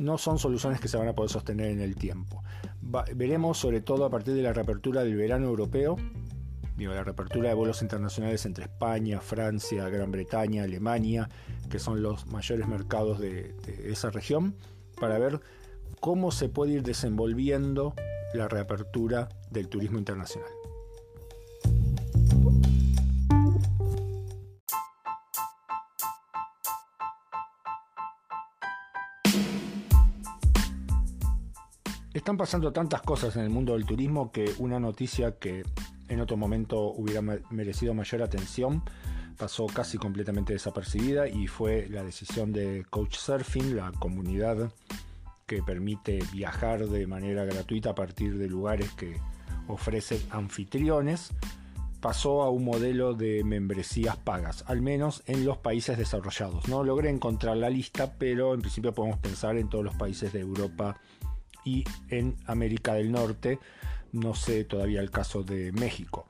no 0.00 0.18
son 0.18 0.38
soluciones 0.38 0.80
que 0.80 0.88
se 0.88 0.96
van 0.96 1.08
a 1.08 1.14
poder 1.14 1.30
sostener 1.30 1.66
en 1.70 1.80
el 1.80 1.94
tiempo. 1.94 2.42
veremos 3.14 3.58
sobre 3.58 3.80
todo 3.80 4.04
a 4.04 4.10
partir 4.10 4.34
de 4.34 4.42
la 4.42 4.52
reapertura 4.52 5.04
del 5.04 5.14
verano 5.14 5.46
europeo 5.46 5.96
la 6.90 7.04
reapertura 7.04 7.48
de 7.48 7.54
vuelos 7.54 7.82
internacionales 7.82 8.44
entre 8.46 8.64
España, 8.64 9.20
Francia, 9.20 9.88
Gran 9.88 10.10
Bretaña, 10.10 10.64
Alemania, 10.64 11.28
que 11.70 11.78
son 11.78 12.02
los 12.02 12.26
mayores 12.26 12.66
mercados 12.66 13.18
de, 13.18 13.54
esa 13.84 14.10
región, 14.10 14.54
para 15.00 15.18
ver 15.18 15.40
cómo 16.00 16.30
se 16.30 16.48
puede 16.48 16.72
ir 16.72 16.82
desenvolviendo 16.82 17.94
la 18.34 18.48
reapertura 18.48 19.28
del 19.50 19.68
turismo 19.68 19.98
internacional. 19.98 20.50
Están 32.14 32.36
pasando 32.36 32.72
tantas 32.72 33.02
cosas 33.02 33.34
en 33.36 33.42
el 33.42 33.50
mundo 33.50 33.72
del 33.72 33.86
turismo 33.86 34.30
que 34.30 34.52
una 34.58 34.78
noticia 34.78 35.38
que 35.38 35.64
en 36.12 36.20
otro 36.20 36.36
momento 36.36 36.92
hubiera 36.92 37.22
merecido 37.50 37.94
mayor 37.94 38.22
atención, 38.22 38.82
pasó 39.38 39.66
casi 39.66 39.96
completamente 39.96 40.52
desapercibida 40.52 41.26
y 41.26 41.46
fue 41.46 41.88
la 41.88 42.04
decisión 42.04 42.52
de 42.52 42.84
Couchsurfing, 42.90 43.76
la 43.76 43.92
comunidad 43.92 44.70
que 45.46 45.62
permite 45.62 46.20
viajar 46.32 46.86
de 46.86 47.06
manera 47.06 47.44
gratuita 47.44 47.90
a 47.90 47.94
partir 47.94 48.36
de 48.36 48.46
lugares 48.46 48.90
que 48.92 49.16
ofrecen 49.68 50.20
anfitriones, 50.30 51.30
pasó 52.00 52.42
a 52.42 52.50
un 52.50 52.64
modelo 52.64 53.14
de 53.14 53.42
membresías 53.42 54.16
pagas, 54.18 54.64
al 54.66 54.82
menos 54.82 55.22
en 55.26 55.46
los 55.46 55.58
países 55.58 55.96
desarrollados. 55.96 56.68
No 56.68 56.84
logré 56.84 57.08
encontrar 57.08 57.56
la 57.56 57.70
lista, 57.70 58.14
pero 58.18 58.52
en 58.52 58.60
principio 58.60 58.92
podemos 58.92 59.18
pensar 59.18 59.56
en 59.56 59.68
todos 59.68 59.84
los 59.84 59.94
países 59.94 60.32
de 60.32 60.40
Europa 60.40 61.00
y 61.64 61.84
en 62.10 62.36
América 62.46 62.94
del 62.94 63.12
Norte, 63.12 63.58
no 64.12 64.34
sé 64.34 64.64
todavía 64.64 65.00
el 65.00 65.10
caso 65.10 65.42
de 65.42 65.72
México. 65.72 66.26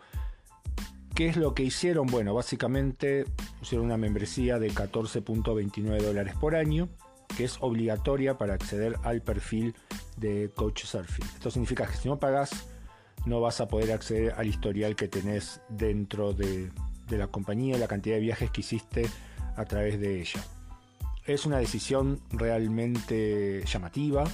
¿Qué 1.15 1.29
es 1.29 1.37
lo 1.37 1.55
que 1.55 1.63
hicieron? 1.63 2.07
Bueno, 2.07 2.33
básicamente 2.33 3.27
pusieron 3.59 3.87
una 3.87 3.99
membresía 3.99 4.59
de 4.59 4.71
14.29 4.71 6.01
dólares 6.01 6.35
por 6.41 6.55
año, 6.55 6.89
que 7.37 7.45
es 7.45 7.59
obligatoria 7.61 8.39
para 8.39 8.55
acceder 8.55 8.97
al 9.03 9.21
perfil 9.21 9.75
de 10.17 10.51
Couchsurfing. 10.57 11.27
Esto 11.35 11.51
significa 11.51 11.87
que 11.87 11.97
si 11.97 12.09
no 12.09 12.19
pagas, 12.19 12.67
no 13.27 13.41
vas 13.41 13.61
a 13.61 13.69
poder 13.69 13.93
acceder 13.93 14.33
al 14.39 14.47
historial 14.47 14.97
que 14.97 15.07
tenés 15.07 15.61
dentro 15.69 16.33
de, 16.33 16.71
de 17.09 17.19
la 17.19 17.27
compañía, 17.27 17.77
la 17.77 17.89
cantidad 17.89 18.17
de 18.17 18.23
viajes 18.23 18.51
que 18.51 18.63
hiciste 18.63 19.07
a 19.57 19.65
través 19.67 20.01
de 20.01 20.21
ella. 20.21 20.43
Es 21.27 21.45
una 21.45 21.59
decisión 21.59 22.21
realmente 22.31 23.63
llamativa, 23.67 24.25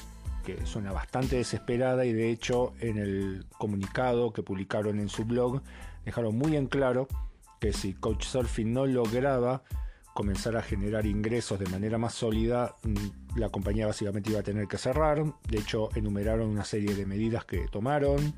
suena 0.64 0.92
bastante 0.92 1.36
desesperada 1.36 2.04
y 2.04 2.12
de 2.12 2.30
hecho 2.30 2.74
en 2.80 2.98
el 2.98 3.46
comunicado 3.58 4.32
que 4.32 4.42
publicaron 4.42 4.98
en 4.98 5.08
su 5.08 5.24
blog 5.24 5.62
dejaron 6.04 6.36
muy 6.36 6.56
en 6.56 6.66
claro 6.66 7.08
que 7.60 7.72
si 7.72 7.94
Couchsurfing 7.94 8.72
no 8.72 8.86
lograba 8.86 9.62
comenzar 10.14 10.56
a 10.56 10.62
generar 10.62 11.06
ingresos 11.06 11.60
de 11.60 11.66
manera 11.66 11.96
más 11.96 12.14
sólida, 12.14 12.74
mm, 12.82 13.38
la 13.38 13.50
compañía 13.50 13.86
básicamente 13.86 14.30
iba 14.30 14.40
a 14.40 14.42
tener 14.42 14.66
que 14.66 14.76
cerrar. 14.76 15.22
De 15.48 15.58
hecho, 15.58 15.90
enumeraron 15.94 16.48
una 16.48 16.64
serie 16.64 16.96
de 16.96 17.06
medidas 17.06 17.44
que 17.44 17.68
tomaron. 17.68 18.34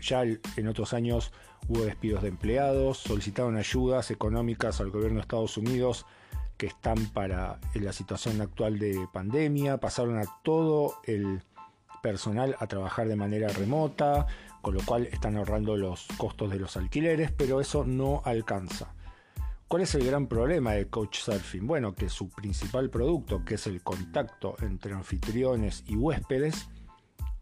Ya 0.00 0.22
en 0.22 0.68
otros 0.68 0.92
años 0.92 1.32
hubo 1.68 1.84
despidos 1.84 2.22
de 2.22 2.30
empleados, 2.30 2.98
solicitaron 2.98 3.56
ayudas 3.56 4.10
económicas 4.10 4.80
al 4.80 4.90
gobierno 4.90 5.16
de 5.16 5.22
Estados 5.22 5.56
Unidos 5.56 6.04
que 6.56 6.66
están 6.66 7.06
para 7.06 7.58
la 7.74 7.92
situación 7.92 8.40
actual 8.40 8.78
de 8.78 9.06
pandemia, 9.12 9.78
pasaron 9.78 10.18
a 10.18 10.24
todo 10.42 10.96
el 11.04 11.42
personal 12.02 12.56
a 12.60 12.66
trabajar 12.66 13.08
de 13.08 13.16
manera 13.16 13.48
remota, 13.48 14.26
con 14.60 14.74
lo 14.74 14.80
cual 14.84 15.08
están 15.10 15.36
ahorrando 15.36 15.76
los 15.76 16.06
costos 16.16 16.50
de 16.50 16.58
los 16.58 16.76
alquileres, 16.76 17.32
pero 17.32 17.60
eso 17.60 17.84
no 17.84 18.22
alcanza. 18.24 18.94
¿Cuál 19.68 19.82
es 19.82 19.94
el 19.94 20.06
gran 20.06 20.26
problema 20.26 20.72
de 20.72 20.86
Couchsurfing? 20.86 21.66
Bueno, 21.66 21.94
que 21.94 22.08
su 22.08 22.28
principal 22.28 22.90
producto, 22.90 23.44
que 23.44 23.54
es 23.54 23.66
el 23.66 23.82
contacto 23.82 24.56
entre 24.60 24.92
anfitriones 24.92 25.82
y 25.86 25.96
huéspedes, 25.96 26.68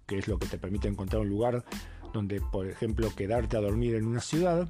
que 0.06 0.18
es 0.18 0.28
lo 0.28 0.38
que 0.38 0.46
te 0.46 0.58
permite 0.58 0.88
encontrar 0.88 1.22
un 1.22 1.28
lugar 1.28 1.64
donde, 2.12 2.40
por 2.40 2.66
ejemplo, 2.66 3.12
quedarte 3.14 3.56
a 3.56 3.60
dormir 3.60 3.96
en 3.96 4.06
una 4.06 4.20
ciudad, 4.20 4.68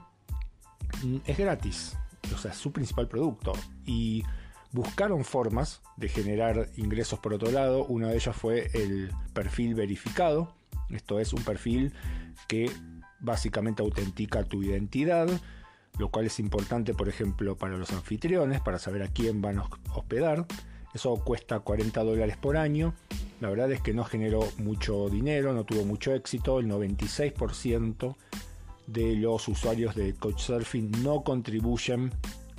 mm, 1.05 1.19
es 1.27 1.39
gratis 1.39 1.97
o 2.33 2.39
sea, 2.39 2.53
su 2.53 2.73
principal 2.73 3.09
producto. 3.09 3.53
Y 3.87 4.25
buscaron 4.73 5.25
formas 5.25 5.83
de 5.97 6.09
generar 6.09 6.69
ingresos 6.77 7.19
por 7.19 7.35
otro 7.35 7.51
lado. 7.51 7.85
Una 7.85 8.09
de 8.09 8.17
ellas 8.17 8.35
fue 8.35 8.71
el 8.75 9.11
perfil 9.33 9.75
verificado. 9.75 10.55
Esto 10.91 11.21
es 11.21 11.33
un 11.33 11.43
perfil 11.43 11.93
que 12.49 12.71
básicamente 13.21 13.83
autentica 13.83 14.45
tu 14.45 14.62
identidad, 14.62 15.29
lo 15.99 16.11
cual 16.11 16.27
es 16.27 16.39
importante, 16.41 16.95
por 16.95 17.09
ejemplo, 17.09 17.57
para 17.57 17.77
los 17.77 17.93
anfitriones, 17.93 18.61
para 18.61 18.79
saber 18.79 19.03
a 19.03 19.09
quién 19.09 19.41
van 19.41 19.59
a 19.59 19.69
hospedar. 19.95 20.47
Eso 20.95 21.15
cuesta 21.25 21.61
40 21.61 22.03
dólares 22.03 22.37
por 22.37 22.57
año. 22.57 22.95
La 23.41 23.49
verdad 23.49 23.73
es 23.73 23.81
que 23.81 23.95
no 23.95 24.05
generó 24.05 24.47
mucho 24.59 25.09
dinero, 25.09 25.53
no 25.53 25.65
tuvo 25.65 25.85
mucho 25.85 26.15
éxito. 26.15 26.61
El 26.61 26.69
96% 26.69 28.17
de 28.87 29.17
los 29.17 29.49
usuarios 29.49 29.95
de 29.95 30.15
Couchsurfing 30.15 31.03
no 31.03 31.23
contribuyen 31.23 32.12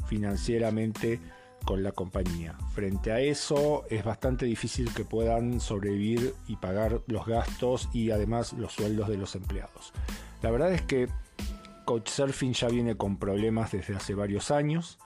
financieramente 0.08 1.20
con 1.66 1.84
la 1.84 1.92
compañía. 1.92 2.56
Frente 2.74 3.12
a 3.12 3.20
eso 3.20 3.86
es 3.90 4.04
bastante 4.04 4.46
difícil 4.46 4.94
que 4.94 5.06
puedan 5.06 5.60
sobrevivir 5.60 6.34
y 6.48 6.58
pagar 6.58 7.02
los 7.08 7.26
gastos 7.26 7.90
y 7.94 8.12
además 8.12 8.54
los 8.54 8.74
sueldos 8.74 9.08
de 9.08 9.18
los 9.18 9.36
empleados. 9.36 9.94
La 10.42 10.52
verdad 10.52 10.74
es 10.74 10.82
que 10.82 11.08
Couchsurfing 11.86 12.54
ya 12.54 12.68
viene 12.68 12.96
con 12.96 13.18
problemas 13.18 13.72
desde 13.72 13.96
hace 13.96 14.14
varios 14.14 14.52
años 14.52 15.00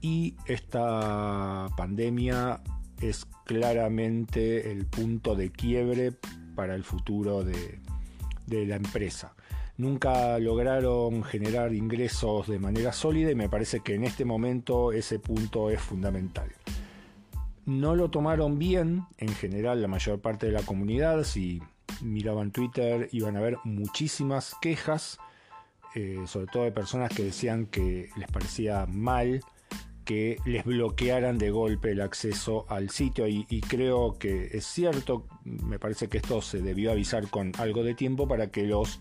y 0.00 0.36
esta 0.46 1.68
pandemia 1.76 2.62
es 3.00 3.26
claramente 3.44 4.70
el 4.70 4.86
punto 4.86 5.34
de 5.34 5.50
quiebre 5.50 6.12
para 6.54 6.74
el 6.74 6.84
futuro 6.84 7.44
de, 7.44 7.80
de 8.46 8.66
la 8.66 8.76
empresa 8.76 9.33
nunca 9.76 10.38
lograron 10.38 11.22
generar 11.22 11.74
ingresos 11.74 12.46
de 12.46 12.58
manera 12.58 12.92
sólida 12.92 13.30
y 13.30 13.34
me 13.34 13.48
parece 13.48 13.80
que 13.80 13.94
en 13.94 14.04
este 14.04 14.24
momento 14.24 14.92
ese 14.92 15.18
punto 15.18 15.70
es 15.70 15.80
fundamental. 15.80 16.50
No 17.66 17.96
lo 17.96 18.10
tomaron 18.10 18.58
bien 18.58 19.04
en 19.18 19.30
general 19.34 19.80
la 19.80 19.88
mayor 19.88 20.20
parte 20.20 20.46
de 20.46 20.52
la 20.52 20.62
comunidad, 20.62 21.24
si 21.24 21.62
miraban 22.02 22.50
Twitter 22.50 23.08
iban 23.12 23.36
a 23.36 23.40
ver 23.40 23.58
muchísimas 23.64 24.54
quejas, 24.60 25.18
eh, 25.94 26.22
sobre 26.26 26.46
todo 26.48 26.64
de 26.64 26.72
personas 26.72 27.12
que 27.14 27.24
decían 27.24 27.66
que 27.66 28.10
les 28.16 28.30
parecía 28.30 28.86
mal 28.86 29.40
que 30.04 30.38
les 30.44 30.64
bloquearan 30.64 31.38
de 31.38 31.50
golpe 31.50 31.92
el 31.92 32.00
acceso 32.00 32.66
al 32.68 32.90
sitio 32.90 33.26
y, 33.26 33.60
creo 33.62 34.18
que 34.18 34.50
es 34.52 34.64
cierto, 34.66 35.26
me 35.44 35.78
parece 35.78 36.08
que 36.08 36.18
esto 36.18 36.42
se 36.42 36.60
debió 36.60 36.92
avisar 36.92 37.28
con 37.30 37.52
algo 37.58 37.82
de 37.82 37.94
tiempo 37.94 38.28
para 38.28 38.48
que 38.48 38.64
los 38.64 39.00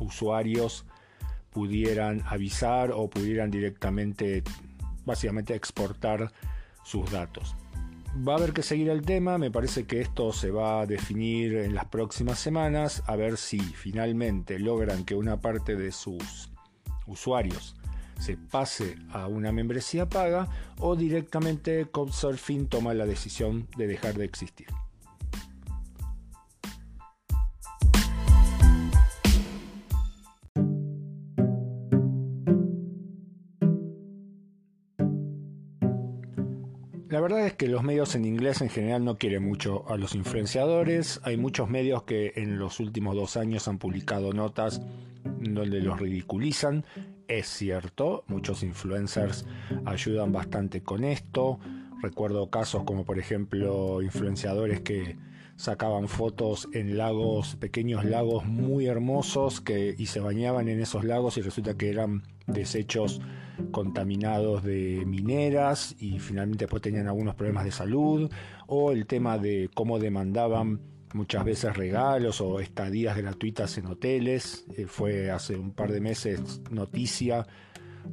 usuarios 0.00 0.84
pudieran 1.50 2.22
avisar 2.26 2.90
o 2.92 3.08
pudieran 3.08 3.50
directamente, 3.50 4.42
básicamente, 5.04 5.54
exportar 5.54 6.32
sus 6.84 7.10
datos. 7.10 7.56
Va 8.16 8.34
a 8.34 8.36
haber 8.36 8.52
que 8.52 8.62
seguir 8.62 8.90
el 8.90 9.02
tema, 9.02 9.38
me 9.38 9.50
parece 9.50 9.86
que 9.86 10.00
esto 10.00 10.32
se 10.32 10.50
va 10.50 10.82
a 10.82 10.86
definir 10.86 11.56
en 11.56 11.74
las 11.74 11.86
próximas 11.86 12.38
semanas, 12.38 13.02
a 13.06 13.16
ver 13.16 13.36
si 13.36 13.58
finalmente 13.58 14.58
logran 14.58 15.04
que 15.04 15.16
una 15.16 15.40
parte 15.40 15.74
de 15.74 15.90
sus 15.90 16.50
usuarios 17.06 17.74
se 18.20 18.36
pase 18.36 18.96
a 19.10 19.26
una 19.26 19.52
membresía 19.52 20.08
paga 20.08 20.48
o 20.78 20.94
directamente 20.94 21.86
Couchsurfing 21.86 22.68
toma 22.68 22.94
la 22.94 23.06
decisión 23.06 23.66
de 23.76 23.88
dejar 23.88 24.14
de 24.14 24.24
existir. 24.24 24.68
Que 37.56 37.68
los 37.68 37.82
medios 37.82 38.14
en 38.14 38.24
inglés 38.24 38.60
en 38.60 38.68
general 38.68 39.04
no 39.04 39.16
quieren 39.16 39.44
mucho 39.44 39.84
a 39.88 39.96
los 39.96 40.14
influenciadores. 40.14 41.20
Hay 41.24 41.36
muchos 41.36 41.68
medios 41.68 42.04
que 42.04 42.32
en 42.36 42.58
los 42.58 42.80
últimos 42.80 43.14
dos 43.14 43.36
años 43.36 43.68
han 43.68 43.78
publicado 43.78 44.32
notas 44.32 44.80
donde 45.24 45.80
los 45.80 45.98
ridiculizan. 45.98 46.84
Es 47.28 47.46
cierto, 47.46 48.24
muchos 48.26 48.62
influencers 48.62 49.46
ayudan 49.84 50.32
bastante 50.32 50.82
con 50.82 51.04
esto. 51.04 51.58
Recuerdo 52.02 52.50
casos 52.50 52.84
como 52.84 53.04
por 53.04 53.18
ejemplo 53.18 54.02
influenciadores 54.02 54.80
que 54.80 55.16
sacaban 55.56 56.08
fotos 56.08 56.68
en 56.72 56.96
lagos, 56.96 57.56
pequeños 57.56 58.04
lagos 58.04 58.44
muy 58.44 58.86
hermosos 58.86 59.60
que, 59.60 59.94
y 59.96 60.06
se 60.06 60.20
bañaban 60.20 60.68
en 60.68 60.80
esos 60.80 61.04
lagos 61.04 61.36
y 61.38 61.42
resulta 61.42 61.76
que 61.76 61.90
eran 61.90 62.22
desechos 62.46 63.20
contaminados 63.70 64.64
de 64.64 65.04
mineras 65.06 65.94
y 65.98 66.18
finalmente 66.18 66.64
después 66.64 66.82
tenían 66.82 67.06
algunos 67.06 67.34
problemas 67.34 67.64
de 67.64 67.70
salud 67.70 68.30
o 68.66 68.92
el 68.92 69.06
tema 69.06 69.38
de 69.38 69.70
cómo 69.74 69.98
demandaban 69.98 70.80
muchas 71.12 71.44
veces 71.44 71.76
regalos 71.76 72.40
o 72.40 72.58
estadías 72.60 73.16
gratuitas 73.16 73.78
en 73.78 73.86
hoteles. 73.86 74.66
Eh, 74.76 74.86
fue 74.86 75.30
hace 75.30 75.56
un 75.56 75.72
par 75.72 75.92
de 75.92 76.00
meses 76.00 76.60
noticia 76.70 77.46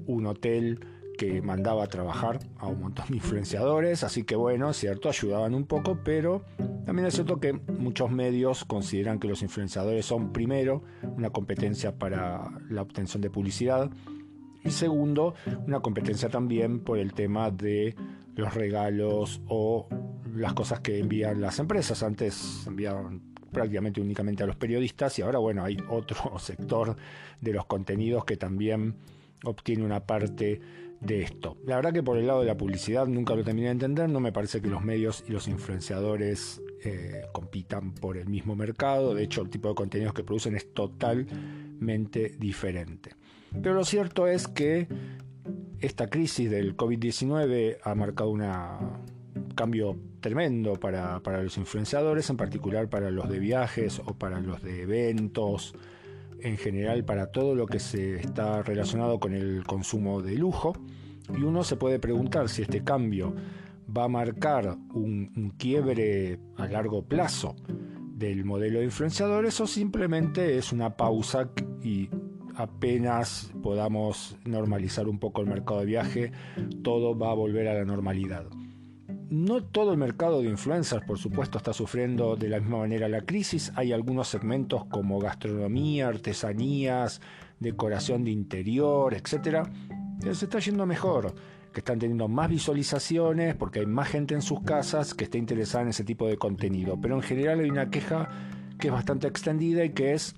un 0.06 0.28
hotel 0.28 0.80
que 1.22 1.40
mandaba 1.40 1.84
a 1.84 1.88
trabajar 1.88 2.40
a 2.58 2.66
un 2.66 2.82
montón 2.82 3.06
de 3.10 3.18
influenciadores, 3.18 4.04
así 4.04 4.24
que 4.24 4.36
bueno, 4.36 4.74
cierto, 4.74 5.08
ayudaban 5.08 5.54
un 5.54 5.68
poco, 5.68 6.00
pero 6.04 6.44
también 6.84 7.08
es 7.08 7.14
cierto 7.14 7.40
que 7.40 7.54
muchos 7.54 8.10
medios 8.10 8.66
consideran 8.66 9.20
que 9.20 9.28
los 9.28 9.44
influenciadores 9.44 10.04
son 10.04 10.34
primero 10.34 10.82
una 11.04 11.30
competencia 11.30 11.96
para 11.96 12.50
la 12.68 12.82
obtención 12.82 13.22
de 13.22 13.30
publicidad 13.30 13.92
y 14.64 14.72
segundo, 14.72 15.36
una 15.68 15.82
competencia 15.82 16.28
también 16.28 16.80
por 16.80 16.98
el 16.98 17.14
tema 17.14 17.52
de 17.52 17.94
los 18.36 18.56
regalos 18.56 19.44
o 19.48 19.90
las 20.34 20.54
cosas 20.54 20.80
que 20.80 20.98
envían 20.98 21.40
las 21.40 21.60
empresas. 21.60 22.02
Antes 22.02 22.66
enviaban 22.66 23.22
prácticamente 23.52 24.02
únicamente 24.02 24.42
a 24.42 24.48
los 24.48 24.56
periodistas 24.56 25.20
y 25.20 25.22
ahora 25.22 25.38
bueno, 25.38 25.64
hay 25.64 25.78
otro 25.88 26.40
sector 26.40 26.96
de 27.40 27.54
los 27.54 27.68
contenidos 27.68 28.26
que 28.26 28.38
también 28.38 28.96
obtiene 29.44 29.84
una 29.84 30.00
parte 30.00 30.62
de 31.02 31.24
esto. 31.24 31.58
La 31.66 31.76
verdad 31.76 31.92
que 31.92 32.04
por 32.04 32.18
el 32.18 32.28
lado 32.28 32.42
de 32.42 32.46
la 32.46 32.56
publicidad 32.56 33.08
nunca 33.08 33.36
lo 33.36 33.44
terminé 33.44 33.68
de 33.68 33.74
entender, 33.74 34.10
no 34.10 34.20
me 34.20 34.32
parece 34.32 34.62
que 34.62 34.70
los 34.70 34.84
medios 34.84 35.24
y 35.28 35.32
los 35.32 35.48
influenciadores 35.48 36.62
eh, 36.84 37.24
compitan 37.34 37.94
por 37.94 38.18
el 38.18 38.28
mismo 38.28 38.56
mercado, 38.56 39.16
de 39.16 39.24
hecho 39.24 39.42
el 39.42 39.50
tipo 39.50 39.70
de 39.70 39.76
contenidos 39.76 40.14
que 40.14 40.24
producen 40.24 40.56
es 40.56 40.74
totalmente 40.74 42.30
diferente. 42.38 43.16
Pero 43.62 43.74
lo 43.74 43.84
cierto 43.84 44.28
es 44.28 44.48
que 44.48 44.88
esta 45.80 46.08
crisis 46.08 46.50
del 46.50 46.78
COVID-19 46.78 47.78
ha 47.84 47.96
marcado 47.96 48.30
un 48.30 48.44
cambio 49.56 49.98
tremendo 50.20 50.76
para, 50.76 51.20
para, 51.22 51.42
los 51.42 51.58
influenciadores, 51.58 52.30
en 52.30 52.38
particular 52.38 52.88
para 52.88 53.10
los 53.10 53.28
de 53.28 53.40
viajes 53.40 54.00
o 54.06 54.14
para 54.14 54.40
los 54.40 54.62
de 54.62 54.84
eventos, 54.84 55.74
en 56.44 56.58
general 56.58 57.06
para 57.06 57.32
todo 57.32 57.56
lo 57.56 57.66
que 57.66 57.80
se 57.80 58.16
está 58.16 58.62
relacionado 58.64 59.20
con 59.20 59.34
el 59.34 59.64
consumo 59.66 60.22
de 60.22 60.36
lujo. 60.36 60.74
Y 61.38 61.44
uno 61.44 61.64
se 61.64 61.76
puede 61.76 62.00
preguntar 62.00 62.50
si 62.50 62.64
este 62.64 62.84
cambio 62.84 63.34
va 63.96 64.06
a 64.06 64.10
marcar 64.10 64.78
un, 64.94 65.32
un 65.36 65.52
quiebre 65.52 66.40
a 66.58 66.68
largo 66.68 67.04
plazo 67.04 67.56
del 68.22 68.46
modelo 68.46 68.80
de 68.80 68.86
influenciadores 68.86 69.60
o 69.60 69.68
simplemente 69.68 70.58
es 70.58 70.72
una 70.72 70.96
pausa 70.96 71.50
y 71.84 72.10
apenas 72.56 73.52
podamos 73.62 74.38
normalizar 74.46 75.08
un 75.08 75.20
poco 75.20 75.42
el 75.42 75.48
mercado 75.48 75.80
de 75.82 75.86
viaje, 75.86 76.32
todo 76.84 77.18
va 77.18 77.32
a 77.32 77.34
volver 77.34 77.68
a 77.68 77.74
la 77.74 77.86
normalidad. 77.86 78.46
No 79.32 79.64
todo 79.64 79.94
el 79.94 79.98
mercado 79.98 80.42
de 80.42 80.50
influencers, 80.50 81.06
por 81.06 81.18
supuesto, 81.18 81.58
está 81.58 81.72
sufriendo 81.72 82.36
de 82.36 82.50
la 82.50 82.60
misma 82.60 82.80
manera 82.80 83.08
la 83.08 83.22
crisis. 83.22 83.72
Hay 83.78 83.94
algunos 83.94 84.28
segmentos 84.28 84.84
como 84.88 85.20
gastronomía, 85.20 86.10
artesanías, 86.10 87.22
decoración 87.58 88.26
de 88.26 88.32
interior, 88.32 89.14
etcétera, 89.14 89.72
que 90.22 90.36
se 90.36 90.44
está 90.44 90.60
yendo 90.60 90.86
mejor, 90.86 91.34
que 91.72 91.80
están 91.80 91.98
teniendo 91.98 92.28
más 92.28 92.50
visualizaciones 92.50 93.56
porque 93.56 93.80
hay 93.80 93.86
más 93.86 94.10
gente 94.10 94.34
en 94.34 94.42
sus 94.42 94.64
casas 94.64 95.14
que 95.14 95.24
está 95.24 95.38
interesada 95.38 95.84
en 95.84 95.92
ese 95.92 96.04
tipo 96.04 96.28
de 96.28 96.36
contenido. 96.36 97.00
Pero 97.02 97.16
en 97.16 97.22
general 97.22 97.62
hay 97.62 97.70
una 97.70 97.90
queja 97.90 98.28
que 98.80 98.90
es 98.90 98.94
bastante 98.94 99.28
extendida 99.28 99.86
y 99.86 99.92
que 99.92 100.14
es 100.14 100.36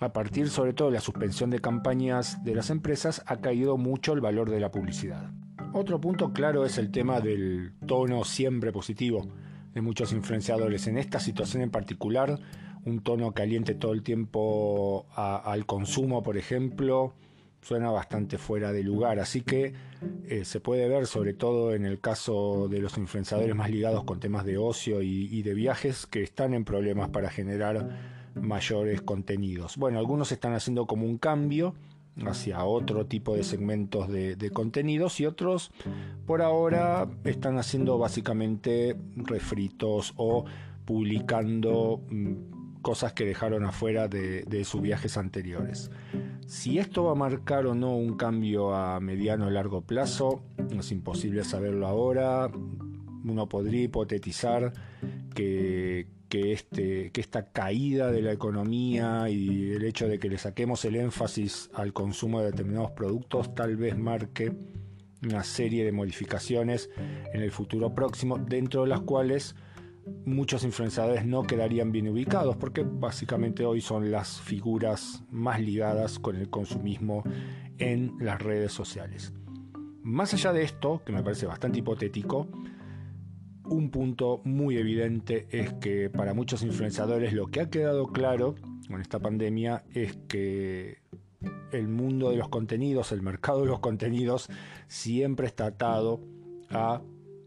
a 0.00 0.14
partir 0.14 0.48
sobre 0.48 0.72
todo 0.72 0.88
de 0.88 0.94
la 0.94 1.00
suspensión 1.02 1.50
de 1.50 1.60
campañas 1.60 2.42
de 2.42 2.54
las 2.54 2.70
empresas 2.70 3.22
ha 3.26 3.42
caído 3.42 3.76
mucho 3.76 4.14
el 4.14 4.22
valor 4.22 4.48
de 4.48 4.58
la 4.58 4.70
publicidad. 4.70 5.30
Otro 5.74 5.98
punto 5.98 6.32
claro 6.34 6.66
es 6.66 6.76
el 6.76 6.90
tema 6.90 7.20
del 7.20 7.72
tono 7.86 8.24
siempre 8.24 8.72
positivo 8.72 9.26
de 9.72 9.80
muchos 9.80 10.12
influenciadores. 10.12 10.86
En 10.86 10.98
esta 10.98 11.18
situación 11.18 11.62
en 11.62 11.70
particular, 11.70 12.38
un 12.84 13.00
tono 13.00 13.32
caliente 13.32 13.74
todo 13.74 13.94
el 13.94 14.02
tiempo 14.02 15.06
al 15.14 15.64
consumo, 15.64 16.22
por 16.22 16.36
ejemplo, 16.36 17.14
suena 17.62 17.90
bastante 17.90 18.36
fuera 18.36 18.70
de 18.70 18.82
lugar. 18.82 19.18
Así 19.18 19.40
que 19.40 19.72
eh, 20.28 20.44
se 20.44 20.60
puede 20.60 20.86
ver, 20.88 21.06
sobre 21.06 21.32
todo 21.32 21.72
en 21.74 21.86
el 21.86 22.00
caso 22.00 22.68
de 22.68 22.80
los 22.80 22.98
influenciadores 22.98 23.54
más 23.54 23.70
ligados 23.70 24.04
con 24.04 24.20
temas 24.20 24.44
de 24.44 24.58
ocio 24.58 25.00
y 25.00 25.42
de 25.42 25.54
viajes, 25.54 26.06
que 26.06 26.22
están 26.22 26.52
en 26.52 26.66
problemas 26.66 27.08
para 27.08 27.30
generar 27.30 27.88
mayores 28.34 29.00
contenidos. 29.00 29.78
Bueno, 29.78 29.98
algunos 29.98 30.32
están 30.32 30.52
haciendo 30.52 30.86
como 30.86 31.06
un 31.06 31.16
cambio 31.16 31.74
hacia 32.26 32.64
otro 32.64 33.06
tipo 33.06 33.34
de 33.34 33.42
segmentos 33.42 34.08
de, 34.08 34.50
contenidos 34.52 35.18
y 35.20 35.26
otros 35.26 35.70
por 36.26 36.42
ahora 36.42 37.08
están 37.24 37.58
haciendo 37.58 37.98
básicamente 37.98 38.96
refritos 39.16 40.12
o 40.16 40.44
publicando 40.84 42.02
mm, 42.10 42.80
cosas 42.82 43.12
que 43.12 43.24
dejaron 43.24 43.64
afuera 43.64 44.08
de, 44.08 44.42
de, 44.42 44.64
sus 44.64 44.82
viajes 44.82 45.16
anteriores. 45.16 45.90
Si 46.46 46.78
esto 46.78 47.04
va 47.04 47.12
a 47.12 47.14
marcar 47.14 47.66
o 47.66 47.74
no 47.74 47.96
un 47.96 48.16
cambio 48.16 48.74
a 48.74 49.00
mediano 49.00 49.46
o 49.46 49.50
largo 49.50 49.82
plazo, 49.82 50.42
es 50.76 50.90
imposible 50.90 51.44
saberlo 51.44 51.86
ahora. 51.86 52.50
Uno 53.24 53.48
podría 53.48 53.84
hipotetizar 53.84 54.72
que, 55.34 56.08
que, 56.32 56.50
este, 56.54 57.10
que 57.10 57.20
esta 57.20 57.52
caída 57.52 58.10
de 58.10 58.22
la 58.22 58.32
economía 58.32 59.28
y 59.28 59.72
el 59.72 59.84
hecho 59.84 60.08
de 60.08 60.18
que 60.18 60.30
le 60.30 60.38
saquemos 60.38 60.82
el 60.86 60.96
énfasis 60.96 61.68
al 61.74 61.92
consumo 61.92 62.40
de 62.40 62.46
determinados 62.46 62.92
productos 62.92 63.54
tal 63.54 63.76
vez 63.76 63.98
marque 63.98 64.50
una 65.22 65.44
serie 65.44 65.84
de 65.84 65.92
modificaciones 65.92 66.88
en 67.34 67.42
el 67.42 67.50
futuro 67.50 67.94
próximo, 67.94 68.38
dentro 68.38 68.80
de 68.80 68.88
las 68.88 69.02
cuales 69.02 69.56
muchos 70.24 70.64
influenciadores 70.64 71.26
no 71.26 71.42
quedarían 71.42 71.92
bien 71.92 72.08
ubicados, 72.08 72.56
porque 72.56 72.82
básicamente 72.82 73.66
hoy 73.66 73.82
son 73.82 74.10
las 74.10 74.40
figuras 74.40 75.24
más 75.30 75.60
ligadas 75.60 76.18
con 76.18 76.36
el 76.36 76.48
consumismo 76.48 77.24
en 77.76 78.16
las 78.20 78.40
redes 78.40 78.72
sociales. 78.72 79.34
Más 80.02 80.32
allá 80.32 80.54
de 80.54 80.62
esto, 80.62 81.02
que 81.04 81.12
me 81.12 81.22
parece 81.22 81.44
bastante 81.44 81.80
hipotético, 81.80 82.48
un 83.72 83.90
punto 83.90 84.40
muy 84.44 84.76
evidente 84.76 85.46
es 85.50 85.72
que 85.74 86.10
para 86.10 86.34
muchos 86.34 86.62
influenciadores 86.62 87.32
lo 87.32 87.46
que 87.46 87.60
ha 87.60 87.70
quedado 87.70 88.08
claro 88.08 88.54
con 88.88 89.00
esta 89.00 89.18
pandemia 89.18 89.84
es 89.94 90.16
que 90.28 90.98
el 91.72 91.88
mundo 91.88 92.30
de 92.30 92.36
los 92.36 92.48
contenidos, 92.48 93.12
el 93.12 93.22
mercado 93.22 93.62
de 93.62 93.68
los 93.68 93.80
contenidos, 93.80 94.48
siempre 94.88 95.46
está 95.46 95.66
atado 95.66 96.20
a 96.70 97.02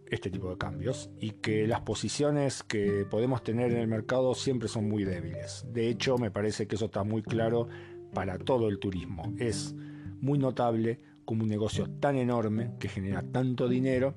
este 0.09 0.29
tipo 0.29 0.49
de 0.49 0.57
cambios 0.57 1.09
y 1.19 1.31
que 1.31 1.67
las 1.67 1.81
posiciones 1.81 2.63
que 2.63 3.05
podemos 3.09 3.43
tener 3.43 3.71
en 3.71 3.77
el 3.77 3.87
mercado 3.87 4.33
siempre 4.35 4.67
son 4.67 4.89
muy 4.89 5.03
débiles. 5.03 5.65
De 5.71 5.89
hecho, 5.89 6.17
me 6.17 6.31
parece 6.31 6.67
que 6.67 6.75
eso 6.75 6.85
está 6.85 7.03
muy 7.03 7.21
claro 7.21 7.67
para 8.13 8.37
todo 8.37 8.67
el 8.67 8.79
turismo. 8.79 9.33
Es 9.37 9.75
muy 10.19 10.39
notable 10.39 10.99
como 11.23 11.43
un 11.43 11.49
negocio 11.49 11.87
tan 11.99 12.15
enorme 12.17 12.71
que 12.79 12.87
genera 12.87 13.21
tanto 13.21 13.67
dinero 13.67 14.13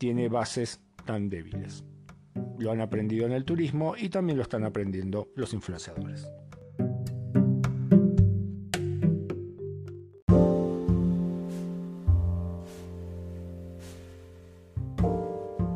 tiene 0.00 0.30
bases 0.30 0.80
tan 1.10 1.28
débiles. 1.28 1.84
Lo 2.60 2.70
han 2.70 2.80
aprendido 2.80 3.26
en 3.26 3.32
el 3.32 3.44
turismo 3.44 3.96
y 3.98 4.10
también 4.10 4.36
lo 4.36 4.44
están 4.44 4.62
aprendiendo 4.62 5.32
los 5.34 5.52
influenciadores. 5.52 6.30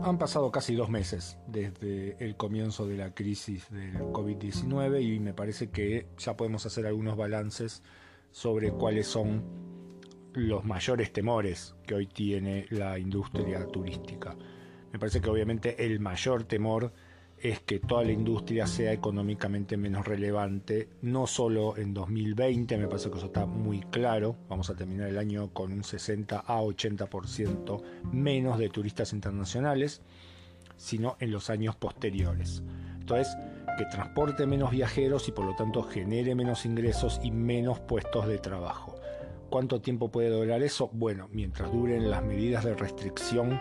Han 0.05 0.19
pasado 0.19 0.53
casi 0.53 0.77
dos 0.77 0.89
meses 0.89 1.37
desde 1.49 2.17
el 2.25 2.37
comienzo 2.37 2.87
de 2.87 2.97
la 2.97 3.13
crisis 3.13 3.69
del 3.73 3.99
COVID-19 4.13 5.03
y 5.03 5.19
me 5.19 5.35
parece 5.35 5.71
que 5.71 6.07
ya 6.17 6.37
podemos 6.37 6.65
hacer 6.65 6.87
algunos 6.87 7.17
balances 7.17 7.83
sobre 8.31 8.71
cuáles 8.71 9.09
son 9.09 9.43
los 10.35 10.65
mayores 10.65 11.13
temores 11.13 11.75
que 11.85 11.97
hoy 11.97 12.07
tiene 12.07 12.67
la 12.71 13.01
industria 13.01 13.67
turística. 13.67 14.37
Me 14.95 15.01
parece 15.01 15.21
que 15.21 15.29
obviamente 15.29 15.85
el 15.85 15.99
mayor 15.99 16.45
temor 16.45 16.93
es 17.37 17.59
que 17.59 17.81
toda 17.81 18.05
la 18.05 18.13
industria 18.13 18.65
sea 18.69 18.93
económicamente 18.93 19.77
menos 19.77 20.07
relevante, 20.07 20.89
no 21.03 21.27
solo 21.27 21.77
en 21.77 21.93
2020, 21.93 22.79
me 22.79 22.87
parece 22.87 23.11
que 23.11 23.17
eso 23.17 23.27
está 23.27 23.45
muy 23.45 23.81
claro, 23.81 24.37
vamos 24.49 24.71
a 24.71 24.77
terminar 24.77 25.09
el 25.09 25.19
año 25.19 25.53
con 25.53 25.73
un 25.73 25.83
60 25.83 26.39
a 26.47 26.63
80% 26.63 27.83
menos 28.13 28.57
de 28.57 28.69
turistas 28.69 29.13
internacionales, 29.13 30.01
sino 30.77 31.17
en 31.19 31.33
los 31.33 31.51
años 31.51 31.75
posteriores. 31.75 32.63
Entonces, 33.01 33.37
que 33.77 33.87
transporte 33.87 34.47
menos 34.47 34.71
viajeros 34.71 35.27
y 35.27 35.33
por 35.33 35.45
lo 35.45 35.57
tanto 35.57 35.83
genere 35.83 36.37
menos 36.37 36.65
ingresos 36.67 37.19
y 37.21 37.33
menos 37.33 37.81
puestos 37.81 38.29
de 38.29 38.39
trabajo. 38.39 38.95
¿Cuánto 39.51 39.81
tiempo 39.81 40.13
puede 40.13 40.31
durar 40.31 40.63
eso? 40.63 40.89
Bueno, 40.93 41.29
mientras 41.33 41.73
duren 41.73 42.13
las 42.13 42.23
medidas 42.23 42.65
de 42.65 42.75
restricción 42.75 43.61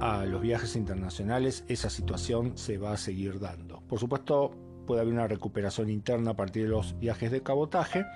a 0.00 0.24
los 0.24 0.40
viajes 0.40 0.76
internacionales, 0.76 1.64
esa 1.68 1.90
situación 1.90 2.56
se 2.56 2.78
va 2.78 2.92
a 2.92 2.96
seguir 2.96 3.40
dando. 3.40 3.80
Por 3.88 3.98
supuesto, 3.98 4.52
puede 4.86 5.00
haber 5.00 5.12
una 5.12 5.26
recuperación 5.26 5.90
interna 5.90 6.32
a 6.32 6.36
partir 6.36 6.64
de 6.64 6.70
los 6.70 6.98
viajes 6.98 7.30
de 7.30 7.42
cabotaje, 7.42 8.06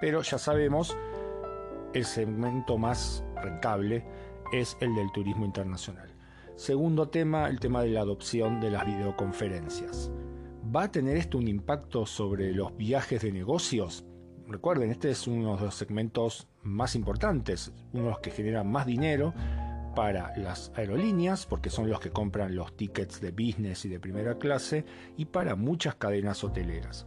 pero 0.00 0.22
ya 0.22 0.38
sabemos, 0.38 0.96
el 1.94 2.04
segmento 2.04 2.78
más 2.78 3.24
rentable 3.42 4.04
es 4.52 4.76
el 4.80 4.94
del 4.94 5.10
turismo 5.12 5.44
internacional. 5.44 6.14
Segundo 6.56 7.08
tema, 7.08 7.48
el 7.48 7.58
tema 7.58 7.82
de 7.82 7.90
la 7.90 8.02
adopción 8.02 8.60
de 8.60 8.70
las 8.70 8.86
videoconferencias. 8.86 10.12
¿Va 10.74 10.84
a 10.84 10.92
tener 10.92 11.16
esto 11.16 11.38
un 11.38 11.48
impacto 11.48 12.06
sobre 12.06 12.52
los 12.52 12.76
viajes 12.76 13.20
de 13.20 13.32
negocios? 13.32 14.04
Recuerden, 14.46 14.90
este 14.90 15.10
es 15.10 15.26
uno 15.26 15.56
de 15.56 15.64
los 15.64 15.74
segmentos 15.74 16.48
más 16.62 16.94
importantes, 16.94 17.72
uno 17.92 18.04
de 18.04 18.10
los 18.10 18.20
que 18.20 18.30
generan 18.30 18.70
más 18.70 18.86
dinero, 18.86 19.34
para 19.94 20.36
las 20.36 20.72
aerolíneas, 20.76 21.46
porque 21.46 21.70
son 21.70 21.88
los 21.88 22.00
que 22.00 22.10
compran 22.10 22.54
los 22.54 22.76
tickets 22.76 23.20
de 23.20 23.30
business 23.30 23.84
y 23.84 23.88
de 23.88 24.00
primera 24.00 24.38
clase, 24.38 24.84
y 25.16 25.26
para 25.26 25.56
muchas 25.56 25.94
cadenas 25.96 26.42
hoteleras. 26.44 27.06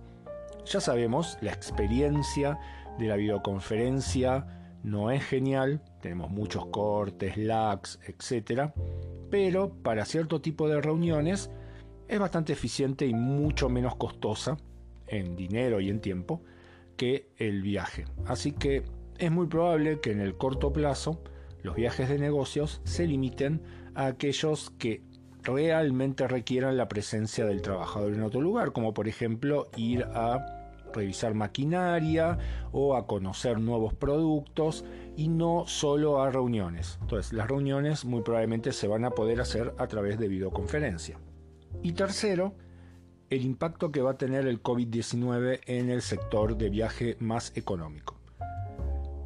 Ya 0.65 0.79
sabemos, 0.79 1.37
la 1.41 1.51
experiencia 1.51 2.57
de 2.97 3.07
la 3.07 3.15
videoconferencia 3.15 4.47
no 4.83 5.11
es 5.11 5.23
genial, 5.23 5.81
tenemos 6.01 6.29
muchos 6.29 6.67
cortes, 6.67 7.37
lags, 7.37 7.99
etc. 8.07 8.71
Pero 9.29 9.73
para 9.73 10.05
cierto 10.05 10.41
tipo 10.41 10.67
de 10.67 10.81
reuniones 10.81 11.49
es 12.07 12.19
bastante 12.19 12.53
eficiente 12.53 13.05
y 13.05 13.13
mucho 13.13 13.69
menos 13.69 13.95
costosa 13.95 14.57
en 15.07 15.35
dinero 15.35 15.79
y 15.79 15.89
en 15.89 15.99
tiempo 15.99 16.41
que 16.97 17.29
el 17.37 17.61
viaje. 17.61 18.05
Así 18.25 18.51
que 18.51 18.83
es 19.17 19.31
muy 19.31 19.47
probable 19.47 19.99
que 19.99 20.11
en 20.11 20.21
el 20.21 20.35
corto 20.35 20.71
plazo 20.71 21.21
los 21.65 21.75
viajes 21.75 22.07
de 22.07 22.19
negocios 22.19 22.79
se 22.83 23.07
limiten 23.07 23.61
a 23.95 24.05
aquellos 24.05 24.69
que 24.77 25.01
realmente 25.41 26.27
requieran 26.27 26.77
la 26.77 26.87
presencia 26.87 27.45
del 27.45 27.61
trabajador 27.61 28.13
en 28.13 28.21
otro 28.21 28.39
lugar, 28.39 28.71
como 28.71 28.93
por 28.93 29.07
ejemplo 29.07 29.67
ir 29.75 30.03
a 30.03 30.73
revisar 30.93 31.33
maquinaria 31.33 32.37
o 32.71 32.95
a 32.95 33.05
conocer 33.07 33.59
nuevos 33.59 33.93
productos 33.93 34.85
y 35.17 35.27
no 35.27 35.65
solo 35.67 36.21
a 36.21 36.29
reuniones. 36.29 36.99
Entonces, 37.01 37.33
las 37.33 37.47
reuniones 37.47 38.05
muy 38.05 38.21
probablemente 38.21 38.71
se 38.71 38.87
van 38.87 39.03
a 39.03 39.11
poder 39.11 39.41
hacer 39.41 39.73
a 39.77 39.87
través 39.87 40.19
de 40.19 40.27
videoconferencia. 40.27 41.19
Y 41.81 41.93
tercero, 41.93 42.53
el 43.29 43.43
impacto 43.43 43.91
que 43.91 44.01
va 44.01 44.11
a 44.11 44.17
tener 44.17 44.47
el 44.47 44.61
COVID-19 44.61 45.61
en 45.65 45.89
el 45.89 46.01
sector 46.01 46.57
de 46.57 46.69
viaje 46.69 47.17
más 47.19 47.51
económico 47.57 48.14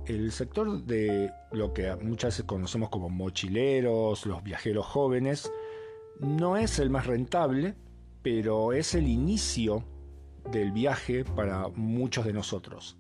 el 0.09 0.31
sector 0.31 0.83
de 0.85 1.31
lo 1.51 1.71
que 1.71 1.95
muchas 1.97 2.33
veces 2.33 2.45
conocemos 2.45 2.89
como 2.89 3.09
mochileros, 3.09 4.25
los 4.25 4.43
viajeros 4.43 4.87
jóvenes, 4.87 5.51
no 6.19 6.57
es 6.57 6.79
el 6.79 6.89
más 6.89 7.05
rentable, 7.05 7.75
pero 8.23 8.73
es 8.73 8.95
el 8.95 9.07
inicio 9.07 9.83
del 10.51 10.71
viaje 10.71 11.23
para 11.23 11.67
muchos 11.67 12.25
de 12.25 12.33
nosotros. 12.33 12.97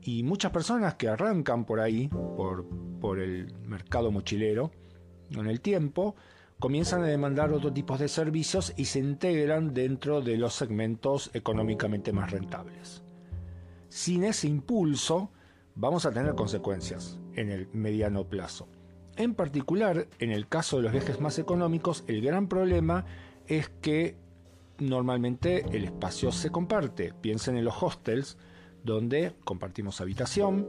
Y 0.00 0.22
muchas 0.22 0.50
personas 0.50 0.94
que 0.94 1.08
arrancan 1.08 1.66
por 1.66 1.78
ahí, 1.78 2.08
por, 2.08 2.66
por 3.00 3.20
el 3.20 3.52
mercado 3.66 4.10
mochilero, 4.10 4.70
en 5.30 5.46
el 5.46 5.60
tiempo, 5.60 6.16
comienzan 6.58 7.02
a 7.02 7.06
demandar 7.06 7.52
otro 7.52 7.70
tipo 7.70 7.98
de 7.98 8.08
servicios 8.08 8.72
y 8.78 8.86
se 8.86 8.98
integran 8.98 9.74
dentro 9.74 10.22
de 10.22 10.38
los 10.38 10.54
segmentos 10.54 11.30
económicamente 11.34 12.14
más 12.14 12.30
rentables. 12.30 13.02
Sin 13.90 14.24
ese 14.24 14.48
impulso, 14.48 15.30
vamos 15.74 16.06
a 16.06 16.10
tener 16.10 16.34
consecuencias 16.34 17.18
en 17.34 17.50
el 17.50 17.68
mediano 17.72 18.24
plazo. 18.24 18.68
En 19.16 19.34
particular, 19.34 20.08
en 20.18 20.30
el 20.30 20.48
caso 20.48 20.76
de 20.76 20.84
los 20.84 20.92
viajes 20.92 21.20
más 21.20 21.38
económicos, 21.38 22.04
el 22.08 22.20
gran 22.20 22.48
problema 22.48 23.04
es 23.46 23.68
que 23.68 24.16
normalmente 24.78 25.64
el 25.76 25.84
espacio 25.84 26.32
se 26.32 26.50
comparte. 26.50 27.12
Piensen 27.20 27.56
en 27.56 27.64
los 27.64 27.80
hostels, 27.80 28.38
donde 28.82 29.34
compartimos 29.44 30.00
habitación, 30.00 30.66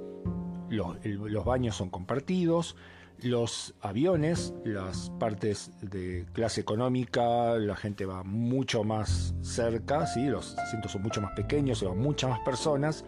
los, 0.69 1.45
baños 1.45 1.75
son 1.75 1.89
compartidos, 1.89 2.75
los 3.19 3.73
aviones, 3.81 4.53
las 4.63 5.09
partes 5.19 5.71
de 5.81 6.25
clase 6.33 6.61
económica, 6.61 7.57
la 7.57 7.75
gente 7.75 8.05
va 8.05 8.23
mucho 8.23 8.83
más 8.83 9.35
cerca, 9.41 10.05
¿sí? 10.07 10.25
los 10.25 10.57
asientos 10.57 10.91
son 10.91 11.01
mucho 11.01 11.21
más 11.21 11.31
pequeños, 11.33 11.79
se 11.79 11.85
van 11.85 11.97
muchas 11.97 12.29
más 12.29 12.39
personas, 12.41 13.05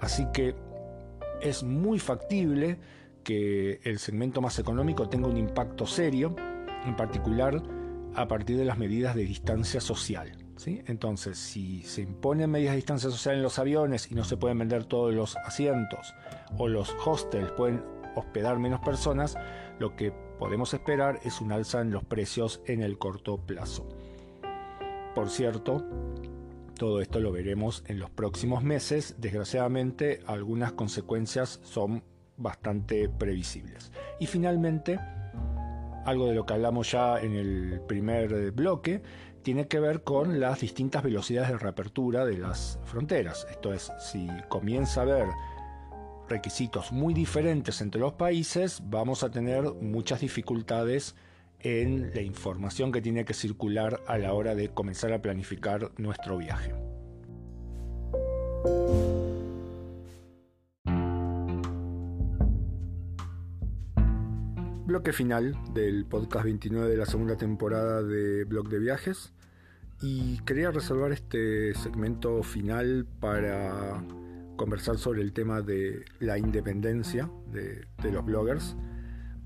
así 0.00 0.26
que 0.32 0.54
es 1.42 1.62
muy 1.62 1.98
factible 1.98 2.78
que 3.24 3.80
el 3.84 3.98
segmento 3.98 4.40
más 4.40 4.58
económico 4.58 5.08
tenga 5.08 5.28
un 5.28 5.36
impacto 5.36 5.86
serio, 5.86 6.34
en 6.84 6.96
particular 6.96 7.62
a 8.14 8.28
partir 8.28 8.56
de 8.56 8.64
las 8.64 8.78
medidas 8.78 9.14
de 9.14 9.24
distancia 9.24 9.80
social. 9.80 10.32
¿sí? 10.56 10.82
Entonces, 10.86 11.38
si 11.38 11.82
se 11.82 12.02
imponen 12.02 12.50
medidas 12.50 12.72
de 12.72 12.76
distancia 12.76 13.10
social 13.10 13.36
en 13.36 13.42
los 13.42 13.58
aviones 13.58 14.10
y 14.10 14.14
no 14.14 14.24
se 14.24 14.36
pueden 14.36 14.58
vender 14.58 14.84
todos 14.84 15.14
los 15.14 15.36
asientos, 15.36 16.14
o 16.58 16.68
los 16.68 16.94
hostels 17.04 17.52
pueden 17.52 17.82
hospedar 18.14 18.58
menos 18.58 18.80
personas, 18.80 19.36
lo 19.78 19.96
que 19.96 20.12
podemos 20.38 20.74
esperar 20.74 21.20
es 21.24 21.40
un 21.40 21.52
alza 21.52 21.80
en 21.80 21.90
los 21.90 22.04
precios 22.04 22.60
en 22.66 22.82
el 22.82 22.98
corto 22.98 23.38
plazo. 23.38 23.88
Por 25.14 25.30
cierto, 25.30 25.84
todo 26.82 27.00
esto 27.00 27.20
lo 27.20 27.30
veremos 27.30 27.84
en 27.86 28.00
los 28.00 28.10
próximos 28.10 28.64
meses. 28.64 29.14
Desgraciadamente, 29.18 30.18
algunas 30.26 30.72
consecuencias 30.72 31.60
son 31.62 32.02
bastante 32.36 33.08
previsibles. 33.08 33.92
Y 34.18 34.26
finalmente, 34.26 34.98
algo 36.04 36.26
de 36.26 36.34
lo 36.34 36.44
que 36.44 36.54
hablamos 36.54 36.90
ya 36.90 37.20
en 37.20 37.34
el 37.34 37.80
primer 37.86 38.50
bloque, 38.50 39.00
tiene 39.42 39.68
que 39.68 39.78
ver 39.78 40.02
con 40.02 40.40
las 40.40 40.58
distintas 40.58 41.04
velocidades 41.04 41.50
de 41.50 41.58
reapertura 41.58 42.24
de 42.24 42.38
las 42.38 42.80
fronteras. 42.82 43.46
Esto 43.48 43.72
es, 43.72 43.92
si 44.00 44.26
comienza 44.48 45.02
a 45.02 45.04
haber 45.04 45.28
requisitos 46.28 46.90
muy 46.90 47.14
diferentes 47.14 47.80
entre 47.80 48.00
los 48.00 48.14
países, 48.14 48.82
vamos 48.86 49.22
a 49.22 49.30
tener 49.30 49.72
muchas 49.74 50.18
dificultades 50.18 51.14
en 51.62 52.10
la 52.14 52.22
información 52.22 52.92
que 52.92 53.00
tiene 53.00 53.24
que 53.24 53.34
circular 53.34 54.00
a 54.06 54.18
la 54.18 54.32
hora 54.32 54.54
de 54.54 54.68
comenzar 54.68 55.12
a 55.12 55.22
planificar 55.22 55.90
nuestro 55.98 56.38
viaje. 56.38 56.74
Bloque 64.84 65.12
final 65.12 65.56
del 65.72 66.04
podcast 66.04 66.44
29 66.44 66.90
de 66.90 66.96
la 66.96 67.06
segunda 67.06 67.36
temporada 67.36 68.02
de 68.02 68.44
Blog 68.44 68.68
de 68.68 68.78
Viajes 68.78 69.32
y 70.02 70.38
quería 70.40 70.70
resolver 70.70 71.12
este 71.12 71.72
segmento 71.74 72.42
final 72.42 73.06
para 73.20 74.04
conversar 74.56 74.98
sobre 74.98 75.22
el 75.22 75.32
tema 75.32 75.62
de 75.62 76.04
la 76.18 76.36
independencia 76.36 77.30
de, 77.52 77.86
los 78.10 78.24
bloggers. 78.24 78.76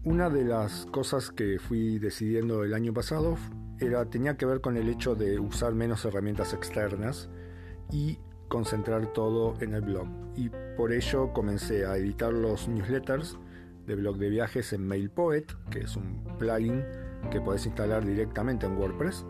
Una 0.06 0.30
de 0.30 0.44
las 0.44 0.86
cosas 0.86 1.32
que 1.32 1.58
fui 1.58 1.98
decidiendo 1.98 2.62
el 2.62 2.74
año 2.74 2.94
pasado 2.94 3.36
era, 3.80 4.04
tenía 4.04 4.36
que 4.36 4.46
ver 4.46 4.60
con 4.60 4.76
el 4.76 4.88
hecho 4.88 5.16
de 5.16 5.40
usar 5.40 5.74
menos 5.74 6.04
herramientas 6.04 6.54
externas 6.54 7.28
y 7.90 8.20
concentrar 8.46 9.12
todo 9.12 9.60
en 9.60 9.74
el 9.74 9.80
blog. 9.80 10.06
Y 10.36 10.48
por 10.76 10.92
ello 10.92 11.32
comencé 11.32 11.86
a 11.86 11.96
editar 11.96 12.32
los 12.32 12.68
newsletters 12.68 13.36
de 13.84 13.96
blog 13.96 14.18
de 14.18 14.30
viajes 14.30 14.72
en 14.72 14.86
MailPoet, 14.86 15.46
que 15.72 15.80
es 15.80 15.96
un 15.96 16.22
plugin 16.38 16.84
que 17.32 17.40
puedes 17.40 17.66
instalar 17.66 18.06
directamente 18.06 18.64
en 18.64 18.76
WordPress. 18.76 19.26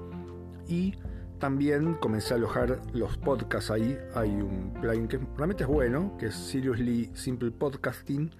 Y 0.68 0.92
también 1.38 1.94
comencé 1.94 2.34
a 2.34 2.36
alojar 2.36 2.82
los 2.92 3.16
podcasts 3.16 3.70
ahí. 3.70 3.96
Hay 4.14 4.28
un 4.28 4.74
plugin 4.78 5.08
que 5.08 5.16
realmente 5.38 5.64
es 5.64 5.70
bueno, 5.70 6.14
que 6.18 6.26
es 6.26 6.34
Seriously 6.34 7.10
Simple 7.14 7.50
Podcasting. 7.52 8.30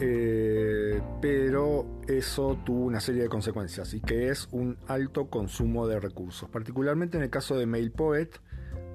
Eh, 0.00 1.00
pero 1.20 2.00
eso 2.06 2.56
tuvo 2.64 2.84
una 2.84 3.00
serie 3.00 3.22
de 3.22 3.28
consecuencias 3.28 3.94
y 3.94 4.00
que 4.00 4.28
es 4.28 4.48
un 4.52 4.78
alto 4.86 5.28
consumo 5.28 5.88
de 5.88 5.98
recursos. 5.98 6.48
Particularmente 6.48 7.16
en 7.16 7.24
el 7.24 7.30
caso 7.30 7.56
de 7.56 7.66
MailPoet, 7.66 8.30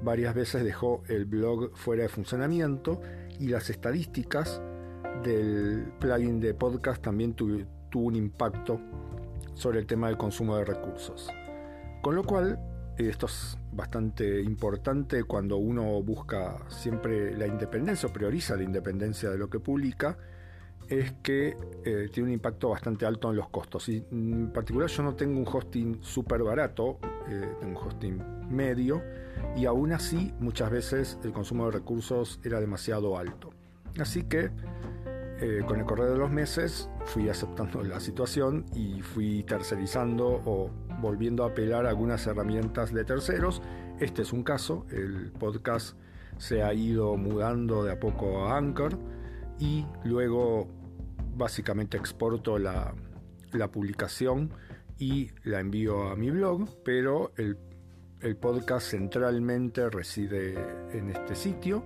varias 0.01 0.33
veces 0.33 0.63
dejó 0.63 1.03
el 1.07 1.25
blog 1.25 1.75
fuera 1.75 2.03
de 2.03 2.09
funcionamiento 2.09 3.01
y 3.39 3.47
las 3.47 3.69
estadísticas 3.69 4.61
del 5.23 5.91
plugin 5.99 6.39
de 6.39 6.53
podcast 6.53 7.01
también 7.01 7.33
tuvo 7.35 7.65
un 7.93 8.15
impacto 8.15 8.79
sobre 9.53 9.79
el 9.79 9.85
tema 9.85 10.07
del 10.07 10.17
consumo 10.17 10.57
de 10.57 10.65
recursos. 10.65 11.29
Con 12.01 12.15
lo 12.15 12.23
cual 12.23 12.59
esto 12.97 13.25
es 13.25 13.57
bastante 13.71 14.41
importante 14.41 15.23
cuando 15.23 15.57
uno 15.57 16.01
busca 16.03 16.59
siempre 16.67 17.35
la 17.35 17.47
independencia 17.47 18.07
o 18.07 18.13
prioriza 18.13 18.55
la 18.55 18.63
independencia 18.63 19.29
de 19.29 19.37
lo 19.37 19.49
que 19.49 19.59
publica, 19.59 20.17
es 20.89 21.13
que 21.24 21.58
eh, 21.86 22.10
tiene 22.12 22.30
un 22.30 22.34
impacto 22.34 22.69
bastante 22.69 23.06
alto 23.06 23.30
en 23.30 23.38
los 23.38 23.50
costos. 23.50 23.89
Y 23.89 24.06
en 24.12 24.52
particular 24.52 24.89
yo 24.89 25.04
no 25.04 25.15
tengo 25.15 25.39
un 25.39 25.48
hosting 25.48 26.00
súper 26.02 26.43
barato, 26.43 27.00
eh, 27.30 27.56
tengo 27.60 27.80
un 27.80 27.88
hosting 27.88 28.24
medio, 28.50 29.02
y 29.56 29.65
aún 29.65 29.91
así 29.93 30.34
muchas 30.39 30.69
veces 30.72 31.19
el 31.24 31.32
consumo 31.32 31.65
de 31.65 31.72
recursos 31.72 32.39
era 32.43 32.60
demasiado 32.60 33.17
alto. 33.17 33.52
Así 34.00 34.24
que 34.24 34.52
eh, 35.39 35.62
con 35.67 35.80
el 35.80 35.86
correr 35.86 36.12
de 36.12 36.17
los 36.17 36.32
meses 36.32 36.89
fui 37.06 37.30
aceptando 37.30 37.84
la 37.84 38.00
situación 38.00 38.65
y 38.74 39.02
fui 39.02 39.43
tercerizando 39.43 40.41
o 40.46 40.69
volviendo 41.02 41.43
a 41.43 41.48
apelar 41.48 41.86
algunas 41.86 42.26
herramientas 42.28 42.93
de 42.93 43.04
terceros. 43.04 43.62
Este 44.00 44.22
es 44.22 44.34
un 44.34 44.43
caso, 44.43 44.86
el 44.89 45.32
podcast 45.32 45.98
se 46.38 46.63
ha 46.63 46.74
ido 46.74 47.15
mudando 47.17 47.84
de 47.84 47.91
a 47.91 48.00
poco 48.00 48.46
a 48.46 48.58
Anchor 48.58 48.98
y 49.59 49.85
luego 50.03 50.67
básicamente 51.35 51.97
exporto 51.97 52.57
la, 52.59 52.93
la 53.51 53.71
publicación 53.71 54.51
y 54.97 55.31
la 55.43 55.59
envío 55.59 56.09
a 56.09 56.15
mi 56.15 56.29
blog, 56.31 56.83
pero 56.83 57.31
el, 57.37 57.57
el 58.21 58.35
podcast 58.35 58.91
centralmente 58.91 59.89
reside 59.89 60.53
en 60.91 61.09
este 61.09 61.35
sitio 61.35 61.83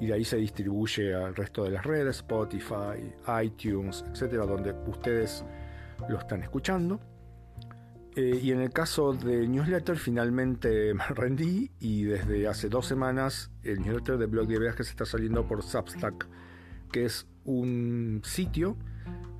y 0.00 0.06
de 0.06 0.14
ahí 0.14 0.24
se 0.24 0.36
distribuye 0.36 1.14
al 1.14 1.34
resto 1.34 1.64
de 1.64 1.70
las 1.70 1.84
redes, 1.84 2.16
Spotify, 2.16 3.14
iTunes, 3.42 4.04
etcétera, 4.10 4.46
donde 4.46 4.72
ustedes 4.86 5.44
lo 6.08 6.18
están 6.18 6.42
escuchando. 6.42 7.00
Eh, 8.14 8.40
y 8.42 8.52
en 8.52 8.60
el 8.60 8.70
caso 8.70 9.12
de 9.12 9.46
newsletter, 9.46 9.96
finalmente 9.96 10.92
me 10.94 11.04
rendí 11.08 11.70
y 11.80 12.04
desde 12.04 12.48
hace 12.48 12.68
dos 12.68 12.86
semanas 12.86 13.50
el 13.62 13.80
newsletter 13.80 14.18
de 14.18 14.26
blog 14.26 14.46
de 14.46 14.58
viajes 14.58 14.88
está 14.88 15.04
saliendo 15.04 15.46
por 15.46 15.62
Substack, 15.62 16.26
que 16.88 17.04
es 17.04 17.26
un 17.44 18.20
sitio 18.24 18.76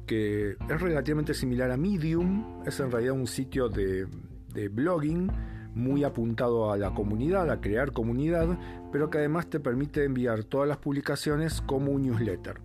que 0.07 0.53
es 0.53 0.81
relativamente 0.81 1.35
similar 1.35 1.71
a 1.71 1.77
Medium, 1.77 2.63
es 2.67 2.81
en 2.81 2.91
realidad 2.91 3.15
un 3.15 3.27
sitio 3.27 3.69
de, 3.69 4.07
de 4.55 4.69
blogging 4.69 5.31
muy 5.75 6.03
apuntado 6.03 6.73
a 6.73 6.77
la 6.77 6.95
comunidad, 6.95 7.51
a 7.51 7.61
crear 7.61 7.93
comunidad, 7.93 8.59
pero 8.91 9.11
que 9.11 9.19
además 9.19 9.49
te 9.49 9.61
permite 9.61 10.05
enviar 10.05 10.45
todas 10.45 10.67
las 10.67 10.79
publicaciones 10.79 11.61
como 11.61 11.93
un 11.93 12.03
newsletter. 12.03 12.61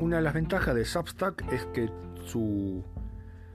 Una 0.00 0.16
de 0.16 0.22
las 0.22 0.34
ventajas 0.34 0.74
de 0.74 0.84
Substack 0.84 1.52
es 1.52 1.66
que 1.66 1.88
su 2.24 2.84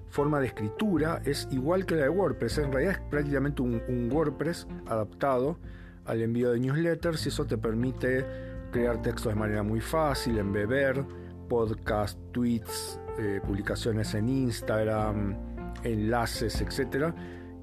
forma 0.10 0.40
de 0.40 0.48
escritura 0.48 1.22
es 1.26 1.48
igual 1.52 1.86
que 1.86 1.96
la 1.96 2.04
de 2.04 2.10
WordPress. 2.10 2.58
En 2.60 2.72
realidad 2.72 2.96
es 2.96 3.10
prácticamente 3.10 3.62
un, 3.62 4.10
WordPress 4.12 4.68
adaptado 4.88 5.58
al 6.06 6.22
envío 6.22 6.52
de 6.52 6.60
newsletters 6.60 7.26
y 7.26 7.30
eso 7.30 7.46
te 7.46 7.58
permite 7.58 8.26
crear 8.72 9.02
textos 9.02 9.34
de 9.34 9.40
manera 9.40 9.64
muy 9.64 9.82
fácil, 9.82 10.38
embeber, 10.38 11.04
podcast, 11.48 12.20
tweets, 12.32 13.00
eh, 13.18 13.42
publicaciones 13.46 14.14
en 14.14 14.30
Instagram, 14.30 15.36
enlaces, 15.84 16.62
etc. 16.62 17.14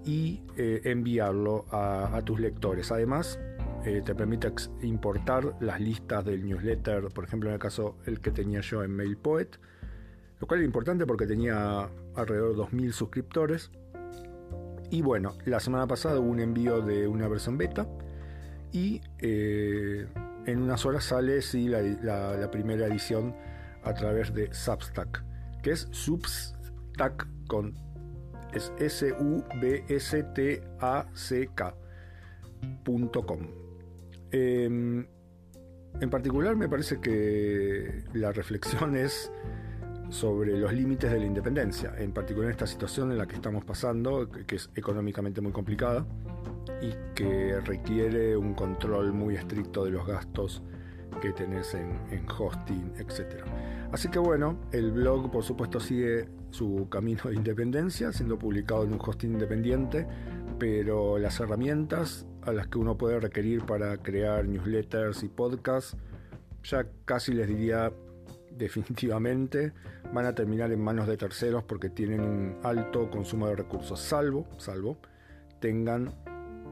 Y 0.05 0.43
eh, 0.57 0.83
enviarlo 0.85 1.65
a, 1.71 2.21
tus 2.25 2.41
lectores. 2.41 2.93
Además, 2.93 3.39
eh, 3.85 4.03
te 4.05 4.15
permite 4.15 4.53
importar 4.83 5.57
las 5.61 5.81
listas 5.81 6.25
del 6.25 6.45
newsletter, 6.45 7.09
por 7.15 7.25
ejemplo, 7.25 7.49
en 7.49 7.55
el 7.55 7.61
caso 7.61 7.97
el 8.07 8.21
que 8.21 8.31
tenía 8.31 8.61
yo 8.61 8.83
en 8.83 8.95
MailPoet 8.95 9.59
lo 10.41 10.47
cual 10.47 10.61
era 10.61 10.67
importante 10.67 11.07
porque 11.07 11.27
tenía 11.27 11.89
alrededor 12.15 12.57
de 12.57 12.63
2.000 12.63 12.93
suscriptores. 12.93 13.71
Y 14.91 15.03
bueno, 15.03 15.35
la 15.45 15.61
semana 15.61 15.87
pasada 15.87 16.21
hubo 16.21 16.31
un 16.31 16.41
envío 16.41 16.81
de 16.81 17.09
una 17.09 17.27
versión 17.29 17.59
beta 17.59 17.87
y 18.73 19.01
en 20.47 20.63
unas 20.63 20.87
horas 20.87 21.05
sale 21.05 21.43
sí, 21.43 21.69
la, 21.69 22.49
primera 22.51 22.87
edición 22.87 23.35
a 23.83 23.93
través 23.95 24.33
de 24.33 24.53
Substack, 24.55 25.23
que 25.63 25.73
es 25.73 25.89
Substack 25.91 27.27
con 27.49 27.75
es 28.53 28.73
s 28.79 29.13
u 29.13 29.45
b 29.61 29.85
s 29.89 30.23
t 30.35 30.63
a 30.81 31.07
c 31.15 31.51
k.com. 31.55 31.81
Em, 34.31 35.07
en 36.01 36.11
particular 36.11 36.57
me 36.57 36.69
parece 36.69 37.01
que 37.01 38.05
la 38.15 38.33
reflexión 38.33 38.97
es 38.97 39.31
sobre 40.09 40.57
los 40.59 40.73
límites 40.73 41.11
de 41.11 41.19
la 41.19 41.27
independencia, 41.27 41.95
en 41.99 42.13
particular 42.13 42.47
en 42.47 42.53
esta 42.53 42.67
situación 42.67 43.13
en 43.13 43.19
la 43.19 43.27
que 43.27 43.35
estamos 43.35 43.65
pasando, 43.65 44.29
que 44.29 44.57
es 44.57 44.71
económicamente 44.75 45.41
muy 45.41 45.53
complicada 45.53 46.07
y 46.81 46.93
que 47.15 47.61
requiere 47.61 48.37
un 48.37 48.55
control 48.55 49.13
muy 49.13 49.37
estricto 49.37 49.85
de 49.85 49.91
los 49.91 50.07
gastos 50.07 50.63
que 51.21 51.33
tenés 51.33 51.75
en, 51.75 52.27
hosting, 52.29 52.93
etc. 52.99 53.43
Así 53.93 54.09
que 54.09 54.19
bueno, 54.19 54.59
el 54.73 54.93
blog 54.93 55.31
por 55.31 55.43
supuesto 55.43 55.81
sigue 55.81 56.29
su 56.51 56.89
camino 56.91 57.23
de 57.25 57.35
independencia, 57.35 58.13
siendo 58.13 58.39
publicado 58.39 58.85
en 58.85 58.93
un 58.93 59.01
hosting 59.01 59.33
independiente, 59.33 60.07
pero 60.59 61.19
las 61.19 61.41
herramientas 61.41 62.27
a 62.43 62.53
las 62.53 62.69
que 62.69 62.79
uno 62.79 62.97
puede 62.97 63.19
requerir 63.19 63.65
para 63.65 63.97
crear 63.97 64.47
newsletters 64.47 65.23
y 65.23 65.29
podcasts, 65.29 65.97
ya 66.63 66.87
casi 67.05 67.33
les 67.33 67.49
diría 67.49 67.93
definitivamente 68.57 69.73
van 70.13 70.27
a 70.27 70.35
terminar 70.35 70.73
en 70.73 70.81
manos 70.81 71.07
de 71.07 71.17
terceros 71.17 71.65
porque 71.65 71.91
tienen 71.91 72.21
un 72.21 72.57
alto 72.63 73.11
consumo 73.11 73.49
de 73.49 73.57
recursos, 73.57 74.01
salvo, 74.01 74.47
salvo, 74.59 74.99
tengan 75.61 76.13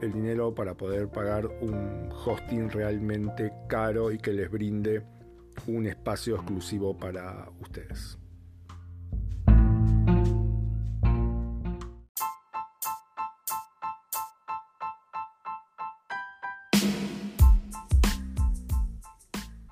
el 0.01 0.12
dinero 0.12 0.55
para 0.55 0.75
poder 0.75 1.09
pagar 1.09 1.47
un 1.47 2.09
hosting 2.11 2.70
realmente 2.70 3.53
caro 3.68 4.11
y 4.11 4.18
que 4.18 4.33
les 4.33 4.51
brinde 4.51 5.03
un 5.66 5.87
espacio 5.87 6.37
exclusivo 6.37 6.97
para 6.97 7.49
ustedes. 7.61 8.18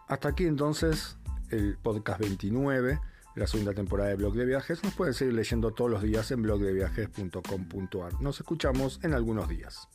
Hasta 0.09 0.29
aquí 0.29 0.45
entonces 0.45 1.17
el 1.53 1.77
podcast 1.79 2.21
29 2.21 2.99
la 3.35 3.47
segunda 3.47 3.73
temporada 3.73 4.11
de 4.11 4.17
Blog 4.17 4.35
de 4.35 4.45
Viajes. 4.45 4.83
Nos 4.85 4.95
pueden 4.95 5.15
seguir 5.15 5.35
leyendo 5.35 5.73
todos 5.73 5.91
los 5.91 6.03
días 6.03 6.31
en 6.31 6.43
blogdeviajes.com.ar. 6.43 8.21
Nos 8.21 8.41
escuchamos 8.41 9.01
en 9.03 9.15
algunos 9.15 9.49
días. 9.49 9.89